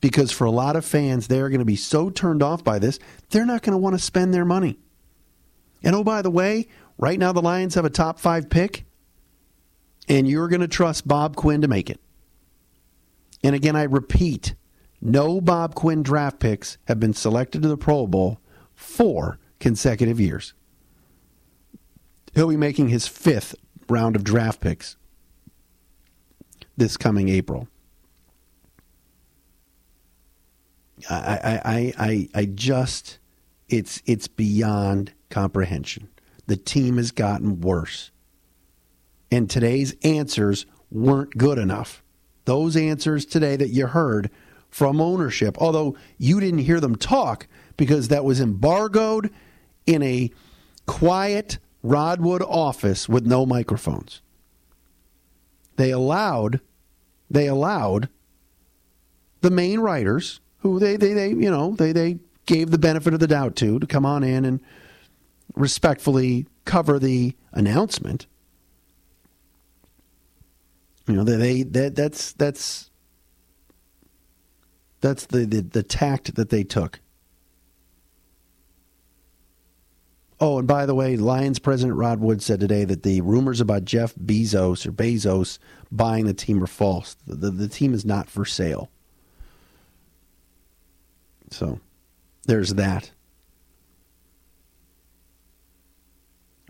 Because 0.00 0.30
for 0.30 0.44
a 0.44 0.50
lot 0.50 0.76
of 0.76 0.84
fans, 0.84 1.28
they're 1.28 1.48
going 1.48 1.60
to 1.60 1.64
be 1.64 1.76
so 1.76 2.10
turned 2.10 2.42
off 2.42 2.64
by 2.64 2.78
this, 2.78 2.98
they're 3.30 3.46
not 3.46 3.62
going 3.62 3.72
to 3.72 3.78
want 3.78 3.94
to 3.94 4.02
spend 4.02 4.34
their 4.34 4.44
money. 4.44 4.78
And 5.82 5.94
oh, 5.94 6.04
by 6.04 6.22
the 6.22 6.30
way, 6.30 6.68
right 6.98 7.18
now 7.18 7.32
the 7.32 7.42
Lions 7.42 7.74
have 7.74 7.84
a 7.84 7.90
top 7.90 8.18
five 8.18 8.48
pick 8.48 8.84
and 10.08 10.28
you're 10.28 10.48
going 10.48 10.60
to 10.60 10.68
trust 10.68 11.08
Bob 11.08 11.36
Quinn 11.36 11.62
to 11.62 11.68
make 11.68 11.90
it. 11.90 12.00
And 13.42 13.54
again, 13.54 13.76
I 13.76 13.84
repeat 13.84 14.54
no 15.00 15.40
Bob 15.40 15.74
Quinn 15.74 16.02
draft 16.02 16.40
picks 16.40 16.78
have 16.86 17.00
been 17.00 17.12
selected 17.12 17.62
to 17.62 17.68
the 17.68 17.76
Pro 17.76 18.06
Bowl 18.06 18.40
four 18.74 19.38
consecutive 19.60 20.18
years. 20.18 20.54
He'll 22.34 22.48
be 22.48 22.56
making 22.56 22.88
his 22.88 23.06
fifth 23.06 23.54
round 23.88 24.16
of 24.16 24.24
draft 24.24 24.60
picks 24.60 24.96
this 26.76 26.96
coming 26.96 27.28
April. 27.28 27.68
I, 31.08 31.60
I, 31.64 31.92
I, 31.98 32.28
I 32.34 32.44
just, 32.46 33.18
it's, 33.68 34.02
it's 34.06 34.28
beyond 34.28 35.12
comprehension. 35.30 36.08
The 36.46 36.56
team 36.56 36.96
has 36.96 37.10
gotten 37.10 37.60
worse. 37.60 38.10
And 39.30 39.50
today's 39.50 39.94
answers 40.02 40.66
weren't 40.90 41.36
good 41.36 41.58
enough. 41.58 42.02
Those 42.44 42.76
answers 42.76 43.24
today 43.24 43.56
that 43.56 43.68
you 43.68 43.86
heard 43.88 44.30
from 44.70 45.00
ownership, 45.00 45.56
although 45.58 45.96
you 46.18 46.40
didn't 46.40 46.60
hear 46.60 46.80
them 46.80 46.96
talk 46.96 47.46
because 47.76 48.08
that 48.08 48.24
was 48.24 48.40
embargoed 48.40 49.30
in 49.86 50.02
a 50.02 50.30
quiet 50.86 51.58
Rod 51.84 52.20
Wood 52.20 52.42
office 52.42 53.08
with 53.08 53.26
no 53.26 53.46
microphones. 53.46 54.22
They 55.76 55.90
allowed 55.90 56.60
they 57.30 57.46
allowed 57.46 58.08
the 59.42 59.50
main 59.50 59.80
writers 59.80 60.40
who 60.58 60.78
they, 60.78 60.96
they, 60.96 61.12
they 61.12 61.28
you 61.28 61.50
know 61.50 61.74
they, 61.74 61.92
they 61.92 62.18
gave 62.46 62.70
the 62.70 62.78
benefit 62.78 63.14
of 63.14 63.20
the 63.20 63.26
doubt 63.26 63.54
to 63.56 63.78
to 63.78 63.86
come 63.86 64.06
on 64.06 64.24
in 64.24 64.44
and 64.44 64.60
respectfully 65.54 66.46
cover 66.64 66.98
the 66.98 67.34
announcement 67.52 68.26
you 71.06 71.14
know 71.14 71.24
they, 71.24 71.36
they 71.36 71.62
that 71.62 71.94
that's 71.94 72.32
that's 72.32 72.90
that's 75.04 75.26
the, 75.26 75.44
the, 75.44 75.60
the 75.60 75.82
tact 75.82 76.34
that 76.34 76.48
they 76.48 76.64
took. 76.64 76.98
Oh, 80.46 80.58
and 80.58 80.68
by 80.68 80.84
the 80.84 80.94
way, 80.94 81.16
Lions 81.16 81.58
president 81.58 81.96
Rod 81.96 82.20
Wood 82.20 82.42
said 82.42 82.60
today 82.60 82.84
that 82.84 83.02
the 83.02 83.22
rumors 83.22 83.62
about 83.62 83.86
Jeff 83.86 84.14
Bezos 84.14 84.84
or 84.84 84.92
Bezos 84.92 85.58
buying 85.90 86.26
the 86.26 86.34
team 86.34 86.62
are 86.62 86.66
false. 86.66 87.16
The, 87.26 87.34
the, 87.34 87.50
the 87.50 87.68
team 87.68 87.94
is 87.94 88.04
not 88.04 88.28
for 88.28 88.44
sale. 88.44 88.90
So 91.50 91.80
there's 92.46 92.74
that. 92.74 93.10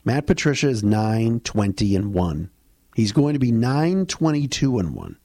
Matt 0.04 0.28
Patricia 0.28 0.68
is 0.68 0.84
9 0.84 1.40
20 1.40 1.96
and 1.96 2.14
1. 2.14 2.50
He's 2.94 3.10
going 3.10 3.32
to 3.32 3.40
be 3.40 3.50
9 3.50 4.06
22 4.06 4.78
and 4.78 4.94
1. 4.94 5.16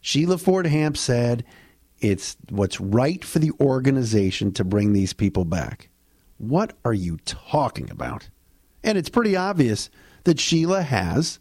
Sheila 0.00 0.38
Ford 0.38 0.68
Hamp 0.68 0.96
said 0.96 1.44
it's 1.98 2.36
what's 2.48 2.80
right 2.80 3.24
for 3.24 3.40
the 3.40 3.50
organization 3.60 4.52
to 4.52 4.62
bring 4.62 4.92
these 4.92 5.12
people 5.12 5.44
back. 5.44 5.88
What 6.42 6.72
are 6.84 6.92
you 6.92 7.18
talking 7.24 7.88
about? 7.88 8.28
And 8.82 8.98
it's 8.98 9.08
pretty 9.08 9.36
obvious 9.36 9.88
that 10.24 10.40
Sheila 10.40 10.82
has 10.82 11.38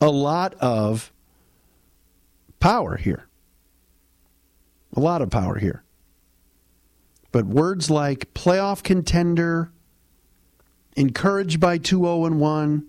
a 0.00 0.08
lot 0.08 0.54
of 0.54 1.12
power 2.60 2.96
here. 2.96 3.28
A 4.96 5.00
lot 5.00 5.20
of 5.20 5.28
power 5.28 5.58
here. 5.58 5.84
But 7.30 7.44
words 7.44 7.90
like 7.90 8.32
playoff 8.32 8.82
contender, 8.82 9.70
encouraged 10.96 11.60
by 11.60 11.76
2 11.76 12.00
0 12.00 12.24
and 12.24 12.40
1, 12.40 12.86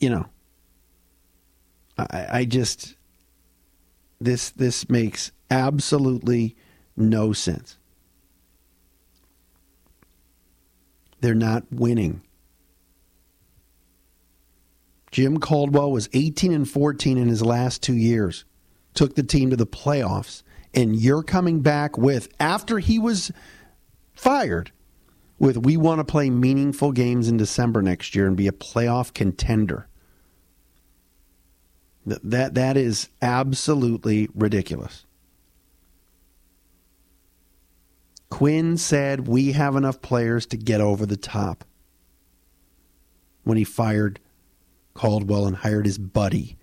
you 0.00 0.10
know, 0.10 0.26
I, 1.96 2.26
I 2.30 2.44
just 2.44 2.94
this 4.20 4.50
this 4.50 4.90
makes 4.90 5.32
absolutely 5.50 6.56
no 6.96 7.32
sense. 7.32 7.78
They're 11.20 11.34
not 11.34 11.64
winning. 11.70 12.22
Jim 15.10 15.38
Caldwell 15.38 15.90
was 15.90 16.08
18 16.12 16.52
and 16.52 16.68
14 16.68 17.18
in 17.18 17.28
his 17.28 17.42
last 17.42 17.82
2 17.82 17.94
years. 17.94 18.44
Took 18.94 19.16
the 19.16 19.22
team 19.22 19.50
to 19.50 19.56
the 19.56 19.66
playoffs 19.66 20.42
and 20.74 20.96
you're 20.96 21.22
coming 21.22 21.60
back 21.60 21.98
with 21.98 22.28
after 22.38 22.78
he 22.78 22.98
was 22.98 23.32
fired 24.12 24.72
with 25.38 25.56
we 25.56 25.76
want 25.76 25.98
to 25.98 26.04
play 26.04 26.30
meaningful 26.30 26.92
games 26.92 27.28
in 27.28 27.36
December 27.36 27.82
next 27.82 28.14
year 28.14 28.26
and 28.26 28.36
be 28.36 28.46
a 28.46 28.52
playoff 28.52 29.12
contender. 29.12 29.88
That 32.06 32.20
that, 32.30 32.54
that 32.54 32.76
is 32.76 33.08
absolutely 33.20 34.28
ridiculous. 34.34 35.06
Quinn 38.30 38.76
said 38.76 39.28
we 39.28 39.52
have 39.52 39.76
enough 39.76 40.00
players 40.00 40.46
to 40.46 40.56
get 40.56 40.80
over 40.80 41.04
the 41.04 41.16
top. 41.16 41.64
When 43.44 43.56
he 43.56 43.64
fired 43.64 44.20
Caldwell 44.94 45.46
and 45.46 45.56
hired 45.56 45.86
his 45.86 45.98
buddy. 45.98 46.56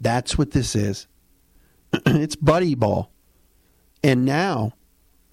That's 0.00 0.36
what 0.36 0.50
this 0.50 0.74
is. 0.74 1.06
it's 1.92 2.36
buddy 2.36 2.74
ball. 2.74 3.10
And 4.02 4.24
now 4.24 4.72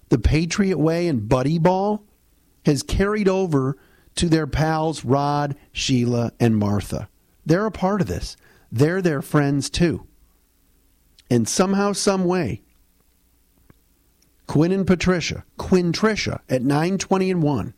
the 0.08 0.18
Patriot 0.18 0.78
way 0.78 1.08
and 1.08 1.28
buddy 1.28 1.58
ball 1.58 2.04
has 2.64 2.82
carried 2.82 3.28
over 3.28 3.76
to 4.14 4.28
their 4.28 4.46
pals 4.46 5.04
Rod, 5.04 5.56
Sheila, 5.72 6.32
and 6.38 6.56
Martha. 6.56 7.08
They're 7.44 7.66
a 7.66 7.70
part 7.70 8.00
of 8.00 8.06
this 8.06 8.36
they're 8.72 9.02
their 9.02 9.20
friends 9.20 9.68
too. 9.68 10.06
And 11.30 11.46
somehow, 11.46 11.92
some 11.92 12.24
way, 12.24 12.62
Quinn 14.52 14.70
and 14.70 14.86
Patricia, 14.86 15.46
Quinn 15.56 15.92
Trisha 15.92 16.40
at 16.46 16.60
920 16.60 17.30
and 17.30 17.42
1 17.42 17.74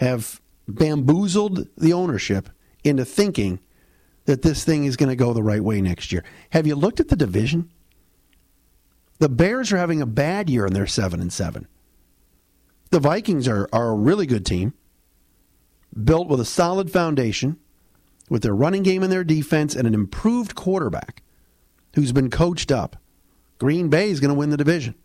have 0.00 0.40
bamboozled 0.66 1.68
the 1.76 1.92
ownership 1.92 2.48
into 2.82 3.04
thinking 3.04 3.60
that 4.24 4.42
this 4.42 4.64
thing 4.64 4.82
is 4.82 4.96
going 4.96 5.10
to 5.10 5.14
go 5.14 5.32
the 5.32 5.44
right 5.44 5.62
way 5.62 5.80
next 5.80 6.10
year. 6.10 6.24
Have 6.50 6.66
you 6.66 6.74
looked 6.74 6.98
at 6.98 7.06
the 7.06 7.14
division? 7.14 7.70
The 9.20 9.28
Bears 9.28 9.72
are 9.72 9.76
having 9.76 10.02
a 10.02 10.06
bad 10.06 10.50
year 10.50 10.66
and 10.66 10.74
they're 10.74 10.88
7 10.88 11.20
and 11.20 11.32
7. 11.32 11.68
The 12.90 12.98
Vikings 12.98 13.46
are, 13.46 13.68
are 13.72 13.90
a 13.90 13.94
really 13.94 14.26
good 14.26 14.44
team, 14.44 14.74
built 16.02 16.26
with 16.26 16.40
a 16.40 16.44
solid 16.44 16.90
foundation 16.90 17.60
with 18.28 18.42
their 18.42 18.56
running 18.56 18.82
game 18.82 19.04
and 19.04 19.12
their 19.12 19.22
defense 19.22 19.76
and 19.76 19.86
an 19.86 19.94
improved 19.94 20.56
quarterback 20.56 21.22
who's 21.94 22.10
been 22.10 22.28
coached 22.28 22.72
up, 22.72 22.96
Green 23.58 23.88
Bay 23.88 24.10
is 24.10 24.18
going 24.18 24.34
to 24.34 24.34
win 24.34 24.50
the 24.50 24.56
division. 24.56 24.96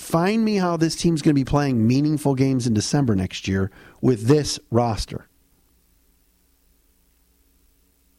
Find 0.00 0.46
me 0.46 0.56
how 0.56 0.78
this 0.78 0.96
team's 0.96 1.20
going 1.20 1.34
to 1.34 1.38
be 1.38 1.44
playing 1.44 1.86
meaningful 1.86 2.34
games 2.34 2.66
in 2.66 2.72
December 2.72 3.14
next 3.14 3.46
year 3.46 3.70
with 4.00 4.28
this 4.28 4.58
roster. 4.70 5.28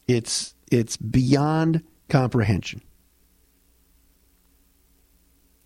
It's 0.07 0.53
it's 0.71 0.95
beyond 0.95 1.83
comprehension. 2.07 2.83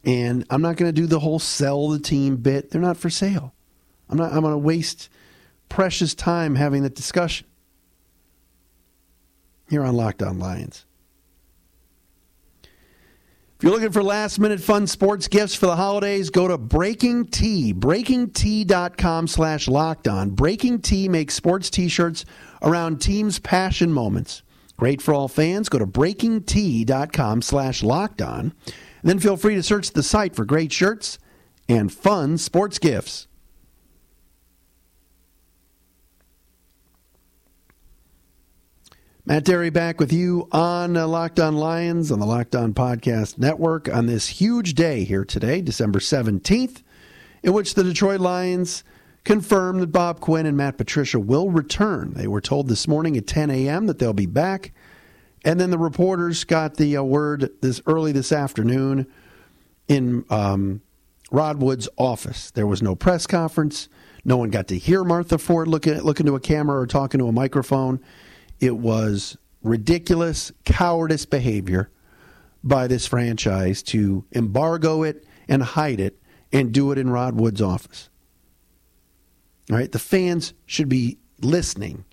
And 0.05 0.45
I'm 0.49 0.61
not 0.61 0.77
going 0.77 0.87
to 0.87 1.01
do 1.01 1.05
the 1.05 1.19
whole 1.19 1.37
sell 1.37 1.89
the 1.89 1.99
team 1.99 2.37
bit. 2.37 2.71
They're 2.71 2.79
not 2.79 2.95
for 2.95 3.09
sale. 3.09 3.53
I'm 4.09 4.17
not 4.17 4.31
I'm 4.31 4.39
going 4.39 4.53
to 4.53 4.57
waste 4.57 5.09
precious 5.67 6.15
time 6.15 6.55
having 6.55 6.83
that 6.83 6.95
discussion 6.95 7.45
here 9.69 9.83
on 9.83 9.97
Locked 9.97 10.23
On 10.23 10.39
Lions. 10.39 10.85
If 13.57 13.63
you're 13.63 13.71
looking 13.71 13.93
for 13.93 14.03
last 14.03 14.37
minute 14.37 14.59
fun 14.59 14.85
sports 14.85 15.29
gifts 15.29 15.55
for 15.55 15.67
the 15.67 15.77
holidays, 15.77 16.29
go 16.29 16.45
to 16.49 16.57
BreakingT, 16.57 17.75
breakingt.com 17.75 19.27
slash 19.27 19.69
locked 19.69 20.09
on. 20.09 20.31
BreakingT 20.31 21.07
makes 21.07 21.35
sports 21.35 21.69
t 21.69 21.87
shirts 21.87 22.25
around 22.61 22.99
teams' 22.99 23.39
passion 23.39 23.93
moments. 23.93 24.43
Great 24.75 25.01
for 25.01 25.13
all 25.13 25.29
fans. 25.29 25.69
Go 25.69 25.79
to 25.79 25.87
breakingt.com 25.87 27.41
slash 27.41 27.81
locked 27.81 28.21
on. 28.21 28.53
Then 29.03 29.19
feel 29.19 29.37
free 29.37 29.55
to 29.55 29.63
search 29.63 29.91
the 29.91 30.03
site 30.03 30.35
for 30.35 30.43
great 30.43 30.73
shirts 30.73 31.17
and 31.69 31.93
fun 31.93 32.37
sports 32.37 32.77
gifts. 32.77 33.27
Matt 39.27 39.43
Dery 39.43 39.73
back 39.73 39.99
with 39.99 40.13
you 40.13 40.47
on 40.51 40.93
Locked 40.93 41.39
On 41.39 41.55
Lions 41.55 42.11
on 42.11 42.19
the 42.19 42.27
Locked 42.27 42.55
On 42.55 42.75
Podcast 42.75 43.39
Network 43.39 43.91
on 43.91 44.05
this 44.05 44.27
huge 44.27 44.75
day 44.75 45.03
here 45.03 45.25
today, 45.25 45.61
December 45.61 45.97
17th, 45.97 46.83
in 47.41 47.51
which 47.51 47.73
the 47.73 47.83
Detroit 47.83 48.19
Lions 48.19 48.83
confirmed 49.23 49.81
that 49.81 49.91
Bob 49.91 50.19
Quinn 50.19 50.45
and 50.45 50.55
Matt 50.55 50.77
Patricia 50.77 51.19
will 51.19 51.49
return. 51.49 52.13
They 52.13 52.27
were 52.27 52.39
told 52.39 52.67
this 52.67 52.87
morning 52.87 53.17
at 53.17 53.25
10 53.25 53.49
a.m. 53.49 53.87
that 53.87 53.97
they'll 53.97 54.13
be 54.13 54.27
back. 54.27 54.73
And 55.43 55.59
then 55.59 55.71
the 55.71 55.79
reporters 55.79 56.43
got 56.43 56.75
the 56.75 56.95
uh, 56.95 57.01
word 57.01 57.49
this 57.61 57.81
early 57.87 58.11
this 58.11 58.31
afternoon 58.31 59.07
in 59.87 60.23
um, 60.29 60.83
Rod 61.31 61.63
Wood's 61.63 61.89
office. 61.97 62.51
There 62.51 62.67
was 62.67 62.83
no 62.83 62.93
press 62.93 63.25
conference. 63.25 63.89
No 64.23 64.37
one 64.37 64.51
got 64.51 64.67
to 64.67 64.77
hear 64.77 65.03
Martha 65.03 65.39
Ford 65.39 65.67
looking 65.67 65.95
into 65.95 66.35
a 66.35 66.39
camera 66.39 66.79
or 66.79 66.85
talking 66.85 67.17
to 67.17 67.27
a 67.27 67.31
microphone. 67.31 67.99
It 68.59 68.77
was 68.77 69.37
ridiculous, 69.61 70.51
cowardice 70.63 71.25
behavior 71.25 71.91
by 72.63 72.87
this 72.87 73.07
franchise 73.07 73.83
to 73.83 74.25
embargo 74.33 75.03
it 75.03 75.25
and 75.47 75.61
hide 75.61 75.99
it 75.99 76.19
and 76.51 76.71
do 76.71 76.91
it 76.91 76.97
in 76.97 77.09
Rod 77.09 77.35
Wood's 77.39 77.61
office. 77.61 78.09
All 79.69 79.77
right, 79.77 79.91
the 79.91 79.99
fans 79.99 80.53
should 80.65 80.89
be 80.89 81.17
listening 81.41 82.05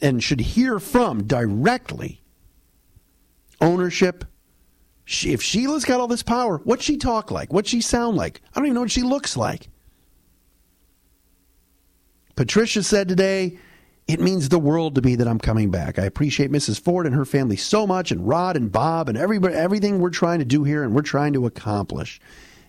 and 0.00 0.22
should 0.22 0.40
hear 0.40 0.78
from 0.78 1.24
directly 1.24 2.22
ownership. 3.60 4.24
if 5.06 5.42
Sheila's 5.42 5.84
got 5.84 6.00
all 6.00 6.08
this 6.08 6.22
power, 6.22 6.58
what's 6.64 6.84
she 6.84 6.96
talk 6.96 7.30
like? 7.30 7.52
What's 7.52 7.68
she 7.68 7.80
sound 7.80 8.16
like? 8.16 8.40
I 8.54 8.60
don't 8.60 8.66
even 8.66 8.74
know 8.74 8.80
what 8.82 8.90
she 8.90 9.02
looks 9.02 9.36
like. 9.36 9.68
Patricia 12.36 12.82
said 12.82 13.08
today, 13.08 13.58
it 14.10 14.20
means 14.20 14.48
the 14.48 14.58
world 14.58 14.94
to 14.96 15.02
me 15.02 15.14
that 15.16 15.28
I'm 15.28 15.38
coming 15.38 15.70
back. 15.70 15.98
I 15.98 16.04
appreciate 16.04 16.50
Mrs. 16.50 16.80
Ford 16.80 17.06
and 17.06 17.14
her 17.14 17.24
family 17.24 17.56
so 17.56 17.86
much, 17.86 18.10
and 18.10 18.26
Rod 18.26 18.56
and 18.56 18.72
Bob 18.72 19.08
and 19.08 19.16
everybody, 19.16 19.54
everything 19.54 20.00
we're 20.00 20.10
trying 20.10 20.40
to 20.40 20.44
do 20.44 20.64
here 20.64 20.82
and 20.82 20.94
we're 20.94 21.02
trying 21.02 21.32
to 21.34 21.46
accomplish. 21.46 22.20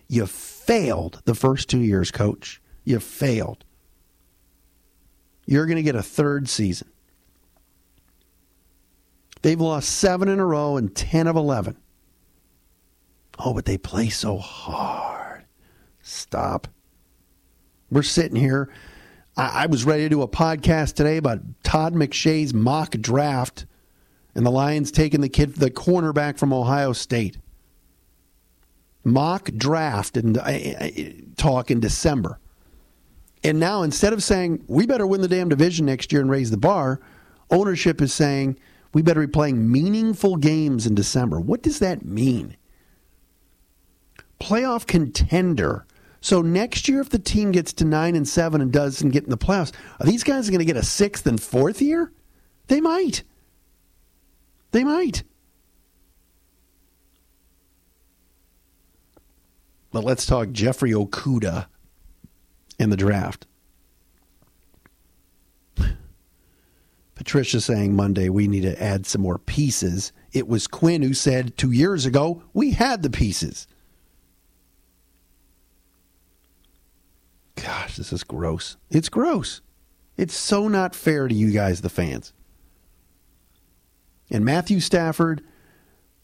You 0.08 0.26
failed 0.26 1.20
the 1.24 1.34
first 1.34 1.68
two 1.68 1.80
years, 1.80 2.10
coach. 2.10 2.60
You 2.84 3.00
failed. 3.00 3.64
You're 5.46 5.66
going 5.66 5.76
to 5.76 5.82
get 5.82 5.96
a 5.96 6.02
third 6.02 6.48
season. 6.48 6.88
They've 9.42 9.60
lost 9.60 9.88
seven 9.88 10.28
in 10.28 10.38
a 10.38 10.46
row 10.46 10.76
and 10.76 10.94
10 10.94 11.26
of 11.26 11.34
11. 11.34 11.76
Oh, 13.38 13.52
but 13.52 13.64
they 13.64 13.78
play 13.78 14.08
so 14.08 14.36
hard. 14.36 15.44
Stop. 16.02 16.68
We're 17.90 18.02
sitting 18.02 18.36
here. 18.36 18.72
I, 19.36 19.64
I 19.64 19.66
was 19.66 19.84
ready 19.84 20.04
to 20.04 20.08
do 20.08 20.22
a 20.22 20.28
podcast 20.28 20.94
today 20.94 21.16
about 21.16 21.40
Todd 21.62 21.94
McShay's 21.94 22.52
mock 22.52 22.92
draft 22.92 23.66
and 24.34 24.46
the 24.46 24.50
Lions 24.50 24.90
taking 24.90 25.20
the 25.20 25.28
kid, 25.28 25.56
the 25.56 25.70
cornerback 25.70 26.38
from 26.38 26.52
Ohio 26.52 26.92
State. 26.92 27.38
Mock 29.04 29.50
draft 29.56 30.16
and 30.16 30.38
uh, 30.38 30.42
uh, 30.42 30.88
talk 31.36 31.70
in 31.70 31.80
December. 31.80 32.38
And 33.44 33.58
now 33.58 33.82
instead 33.82 34.12
of 34.12 34.22
saying 34.22 34.64
we 34.68 34.86
better 34.86 35.06
win 35.06 35.20
the 35.20 35.28
damn 35.28 35.48
division 35.48 35.86
next 35.86 36.12
year 36.12 36.20
and 36.20 36.30
raise 36.30 36.50
the 36.50 36.56
bar, 36.56 37.00
ownership 37.50 38.00
is 38.00 38.12
saying 38.12 38.56
we 38.94 39.02
better 39.02 39.20
be 39.22 39.26
playing 39.26 39.70
meaningful 39.70 40.36
games 40.36 40.86
in 40.86 40.94
December. 40.94 41.40
What 41.40 41.62
does 41.62 41.80
that 41.80 42.04
mean? 42.04 42.56
Playoff 44.40 44.86
contender. 44.86 45.84
So 46.22 46.40
next 46.40 46.88
year, 46.88 47.00
if 47.00 47.10
the 47.10 47.18
team 47.18 47.50
gets 47.50 47.72
to 47.74 47.84
nine 47.84 48.14
and 48.14 48.26
seven 48.26 48.60
and 48.60 48.72
doesn't 48.72 49.10
get 49.10 49.24
in 49.24 49.30
the 49.30 49.36
playoffs, 49.36 49.72
are 49.98 50.06
these 50.06 50.22
guys 50.22 50.48
going 50.48 50.60
to 50.60 50.64
get 50.64 50.76
a 50.76 50.84
sixth 50.84 51.26
and 51.26 51.42
fourth 51.42 51.82
year? 51.82 52.12
They 52.68 52.80
might. 52.80 53.24
They 54.70 54.84
might. 54.84 55.24
But 59.90 60.04
let's 60.04 60.24
talk 60.24 60.52
Jeffrey 60.52 60.92
Okudah 60.92 61.66
in 62.78 62.90
the 62.90 62.96
draft. 62.96 63.48
Patricia 67.16 67.60
saying 67.60 67.96
Monday 67.96 68.28
we 68.28 68.46
need 68.46 68.62
to 68.62 68.80
add 68.80 69.06
some 69.06 69.22
more 69.22 69.38
pieces. 69.38 70.12
It 70.32 70.46
was 70.46 70.68
Quinn 70.68 71.02
who 71.02 71.14
said 71.14 71.58
two 71.58 71.72
years 71.72 72.06
ago 72.06 72.44
we 72.54 72.70
had 72.70 73.02
the 73.02 73.10
pieces. 73.10 73.66
Gosh, 77.62 77.96
this 77.96 78.12
is 78.12 78.24
gross. 78.24 78.76
It's 78.90 79.08
gross. 79.08 79.60
It's 80.16 80.34
so 80.34 80.66
not 80.66 80.96
fair 80.96 81.28
to 81.28 81.34
you 81.34 81.52
guys, 81.52 81.80
the 81.80 81.88
fans. 81.88 82.32
And 84.30 84.44
Matthew 84.44 84.80
Stafford 84.80 85.44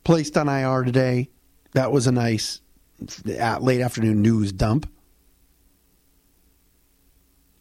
placed 0.03 0.37
on 0.37 0.49
IR 0.49 0.83
today. 0.83 1.29
That 1.73 1.93
was 1.93 2.07
a 2.07 2.13
nice 2.13 2.61
uh, 3.29 3.59
late 3.61 3.81
afternoon 3.81 4.21
news 4.21 4.51
dump. 4.51 4.91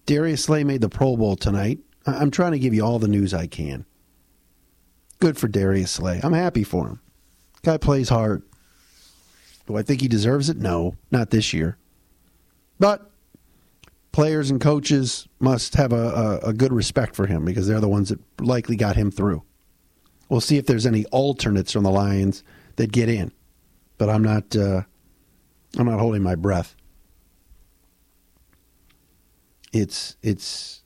Darius 0.07 0.45
Slay 0.45 0.63
made 0.63 0.81
the 0.81 0.89
Pro 0.89 1.15
Bowl 1.15 1.35
tonight. 1.35 1.79
I'm 2.05 2.31
trying 2.31 2.53
to 2.53 2.59
give 2.59 2.73
you 2.73 2.83
all 2.83 2.97
the 2.97 3.07
news 3.07 3.33
I 3.33 3.45
can. 3.45 3.85
Good 5.19 5.37
for 5.37 5.47
Darius 5.47 5.91
Slay. 5.91 6.19
I'm 6.23 6.33
happy 6.33 6.63
for 6.63 6.87
him. 6.87 7.01
Guy 7.61 7.77
plays 7.77 8.09
hard. 8.09 8.41
Do 9.67 9.75
I 9.75 9.83
think 9.83 10.01
he 10.01 10.07
deserves 10.07 10.49
it? 10.49 10.57
No, 10.57 10.95
not 11.11 11.29
this 11.29 11.53
year. 11.53 11.77
But 12.79 13.11
players 14.17 14.49
and 14.49 14.59
coaches 14.59 15.27
must 15.39 15.75
have 15.75 15.93
a, 15.93 16.39
a, 16.43 16.49
a, 16.49 16.53
good 16.53 16.73
respect 16.73 17.15
for 17.15 17.27
him 17.27 17.45
because 17.45 17.67
they're 17.67 17.79
the 17.79 17.87
ones 17.87 18.09
that 18.09 18.19
likely 18.41 18.75
got 18.75 18.95
him 18.95 19.11
through. 19.11 19.43
We'll 20.27 20.41
see 20.41 20.57
if 20.57 20.65
there's 20.65 20.87
any 20.87 21.05
alternates 21.11 21.71
from 21.71 21.83
the 21.83 21.91
Lions 21.91 22.43
that 22.77 22.91
get 22.91 23.09
in, 23.09 23.31
but 23.99 24.09
I'm 24.09 24.23
not. 24.23 24.55
Uh, 24.55 24.81
I'm 25.77 25.85
not 25.85 25.99
holding 25.99 26.23
my 26.23 26.33
breath. 26.33 26.75
It's 29.71 30.17
it's 30.23 30.81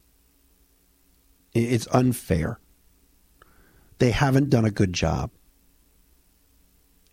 it's 1.54 1.88
unfair. 1.94 2.60
They 4.00 4.12
haven't 4.12 4.50
done 4.50 4.66
a 4.66 4.72
good 4.72 4.92
job. 4.92 5.32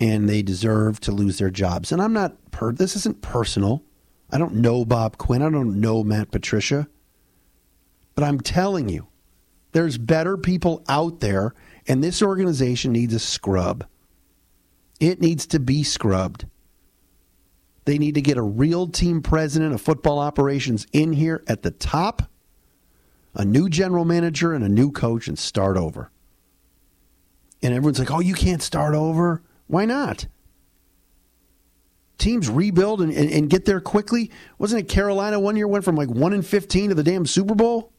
And 0.00 0.28
they 0.28 0.42
deserve 0.42 0.98
to 1.00 1.12
lose 1.12 1.38
their 1.38 1.50
jobs. 1.50 1.92
And 1.92 2.02
I'm 2.02 2.12
not 2.12 2.50
per 2.50 2.72
this 2.72 2.96
isn't 2.96 3.22
personal. 3.22 3.85
I 4.31 4.38
don't 4.38 4.57
know 4.57 4.85
Bob 4.85 5.19
Quinn. 5.19 5.43
I 5.43 5.51
don't 5.51 5.81
know 5.81 6.05
Matt 6.05 6.31
Patricia. 6.31 6.88
But 8.14 8.25
I'm 8.25 8.41
telling 8.41 8.88
you, 8.88 9.09
there's 9.73 9.99
better 9.99 10.37
people 10.37 10.85
out 10.88 11.21
there, 11.21 11.55
and 11.87 12.03
this 12.03 12.23
organization 12.23 12.93
needs 12.93 13.14
a 13.14 13.19
scrub. 13.19 13.87
It 15.01 15.21
needs 15.21 15.47
to 15.49 15.61
be 15.61 15.83
scrubbed. 15.83 16.47
They 17.85 17.97
need 17.97 18.17
to 18.17 18.21
get 18.21 18.37
a 18.37 18.43
real 18.43 18.88
team 18.88 19.23
president 19.23 19.73
of 19.73 19.81
football 19.81 20.19
operations 20.19 20.87
in 20.93 21.12
here 21.12 21.43
at 21.47 21.62
the 21.62 21.71
top, 21.71 22.23
a 23.35 23.45
new 23.45 23.69
general 23.69 24.05
manager, 24.05 24.53
and 24.53 24.64
a 24.64 24.69
new 24.69 24.91
coach, 24.91 25.29
and 25.29 25.38
start 25.38 25.77
over. 25.77 26.11
And 27.62 27.73
everyone's 27.73 27.99
like, 27.99 28.11
oh, 28.11 28.21
you 28.21 28.35
can't 28.35 28.62
start 28.62 28.95
over? 28.95 29.43
Why 29.69 29.85
not? 29.85 30.27
Teams 32.18 32.50
rebuild 32.50 33.00
and, 33.00 33.12
and, 33.12 33.31
and 33.31 33.48
get 33.48 33.64
there 33.64 33.81
quickly. 33.81 34.31
Wasn't 34.59 34.81
it 34.81 34.88
Carolina 34.88 35.38
one 35.38 35.57
year 35.57 35.68
went 35.68 35.85
from 35.85 35.96
like 35.96 36.09
1 36.09 36.33
and 36.33 36.44
15 36.44 36.90
to 36.90 36.94
the 36.94 37.04
damn 37.04 37.24
Super 37.24 37.54
Bowl? 37.54 37.92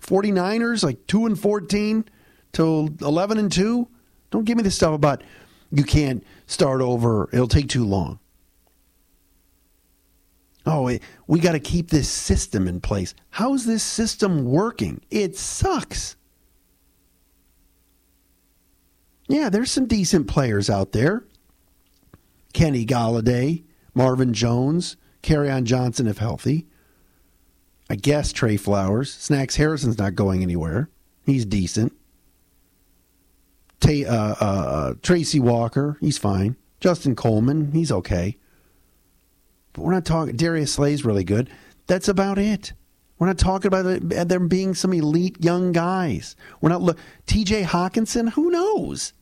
49ers, 0.00 0.82
like 0.82 1.06
2 1.06 1.26
and 1.26 1.38
14 1.38 2.06
to 2.52 2.96
11 3.00 3.38
and 3.38 3.52
2? 3.52 3.88
Don't 4.30 4.44
give 4.44 4.56
me 4.56 4.62
this 4.62 4.76
stuff 4.76 4.94
about 4.94 5.22
you 5.70 5.84
can't 5.84 6.24
start 6.46 6.80
over. 6.80 7.28
It'll 7.32 7.46
take 7.46 7.68
too 7.68 7.84
long. 7.84 8.18
Oh, 10.66 10.90
we 11.26 11.40
got 11.40 11.52
to 11.52 11.60
keep 11.60 11.90
this 11.90 12.08
system 12.08 12.68
in 12.68 12.80
place. 12.80 13.14
How's 13.30 13.64
this 13.64 13.82
system 13.82 14.44
working? 14.44 15.00
It 15.10 15.36
sucks. 15.36 16.16
Yeah, 19.28 19.48
there's 19.48 19.70
some 19.70 19.86
decent 19.86 20.26
players 20.26 20.68
out 20.68 20.92
there. 20.92 21.24
Kenny 22.52 22.84
Golladay, 22.86 23.64
Marvin 23.94 24.32
Jones, 24.32 24.96
on 25.50 25.64
Johnson 25.64 26.06
if 26.06 26.18
healthy. 26.18 26.66
I 27.88 27.96
guess 27.96 28.32
Trey 28.32 28.56
Flowers. 28.56 29.12
Snacks 29.12 29.56
Harrison's 29.56 29.98
not 29.98 30.14
going 30.14 30.42
anywhere. 30.42 30.88
He's 31.24 31.44
decent. 31.44 31.92
uh, 34.04 34.34
uh, 34.40 34.44
uh, 34.44 34.94
Tracy 35.02 35.40
Walker, 35.40 35.96
he's 36.00 36.18
fine. 36.18 36.56
Justin 36.80 37.16
Coleman, 37.16 37.72
he's 37.72 37.90
okay. 37.90 38.36
But 39.72 39.82
we're 39.82 39.92
not 39.92 40.04
talking. 40.04 40.36
Darius 40.36 40.72
Slay's 40.74 41.04
really 41.04 41.24
good. 41.24 41.50
That's 41.86 42.08
about 42.08 42.38
it. 42.38 42.72
We're 43.18 43.26
not 43.26 43.38
talking 43.38 43.66
about 43.68 44.28
them 44.28 44.48
being 44.48 44.74
some 44.74 44.92
elite 44.92 45.36
young 45.44 45.72
guys. 45.72 46.36
We're 46.60 46.70
not 46.70 46.80
look. 46.80 46.98
T.J. 47.26 47.62
Hockenson, 47.64 48.30
Who 48.30 48.50
knows? 48.50 49.12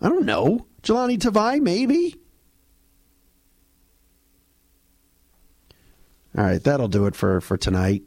I 0.00 0.08
don't 0.08 0.24
know. 0.24 0.66
Jahlani 0.82 1.18
Tavai, 1.18 1.60
maybe. 1.60 2.14
All 6.36 6.44
right, 6.44 6.62
that'll 6.62 6.88
do 6.88 7.06
it 7.06 7.16
for 7.16 7.40
for 7.40 7.56
tonight. 7.56 8.02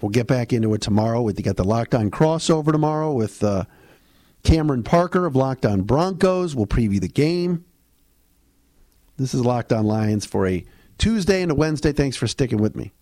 We'll 0.00 0.10
get 0.10 0.26
back 0.26 0.52
into 0.52 0.72
it 0.74 0.80
tomorrow. 0.80 1.22
We've 1.22 1.42
got 1.42 1.56
the 1.56 1.64
Locked 1.64 1.94
On 1.94 2.10
crossover 2.10 2.72
tomorrow 2.72 3.12
with 3.12 3.42
uh, 3.44 3.64
Cameron 4.42 4.82
Parker 4.82 5.26
of 5.26 5.36
Locked 5.36 5.66
On 5.66 5.82
Broncos. 5.82 6.54
We'll 6.54 6.66
preview 6.66 7.00
the 7.00 7.08
game. 7.08 7.64
This 9.16 9.34
is 9.34 9.44
Locked 9.44 9.72
On 9.72 9.84
Lions 9.84 10.24
for 10.24 10.46
a 10.46 10.64
Tuesday 10.96 11.42
and 11.42 11.50
a 11.50 11.54
Wednesday. 11.54 11.92
Thanks 11.92 12.16
for 12.16 12.26
sticking 12.26 12.58
with 12.58 12.74
me. 12.74 12.92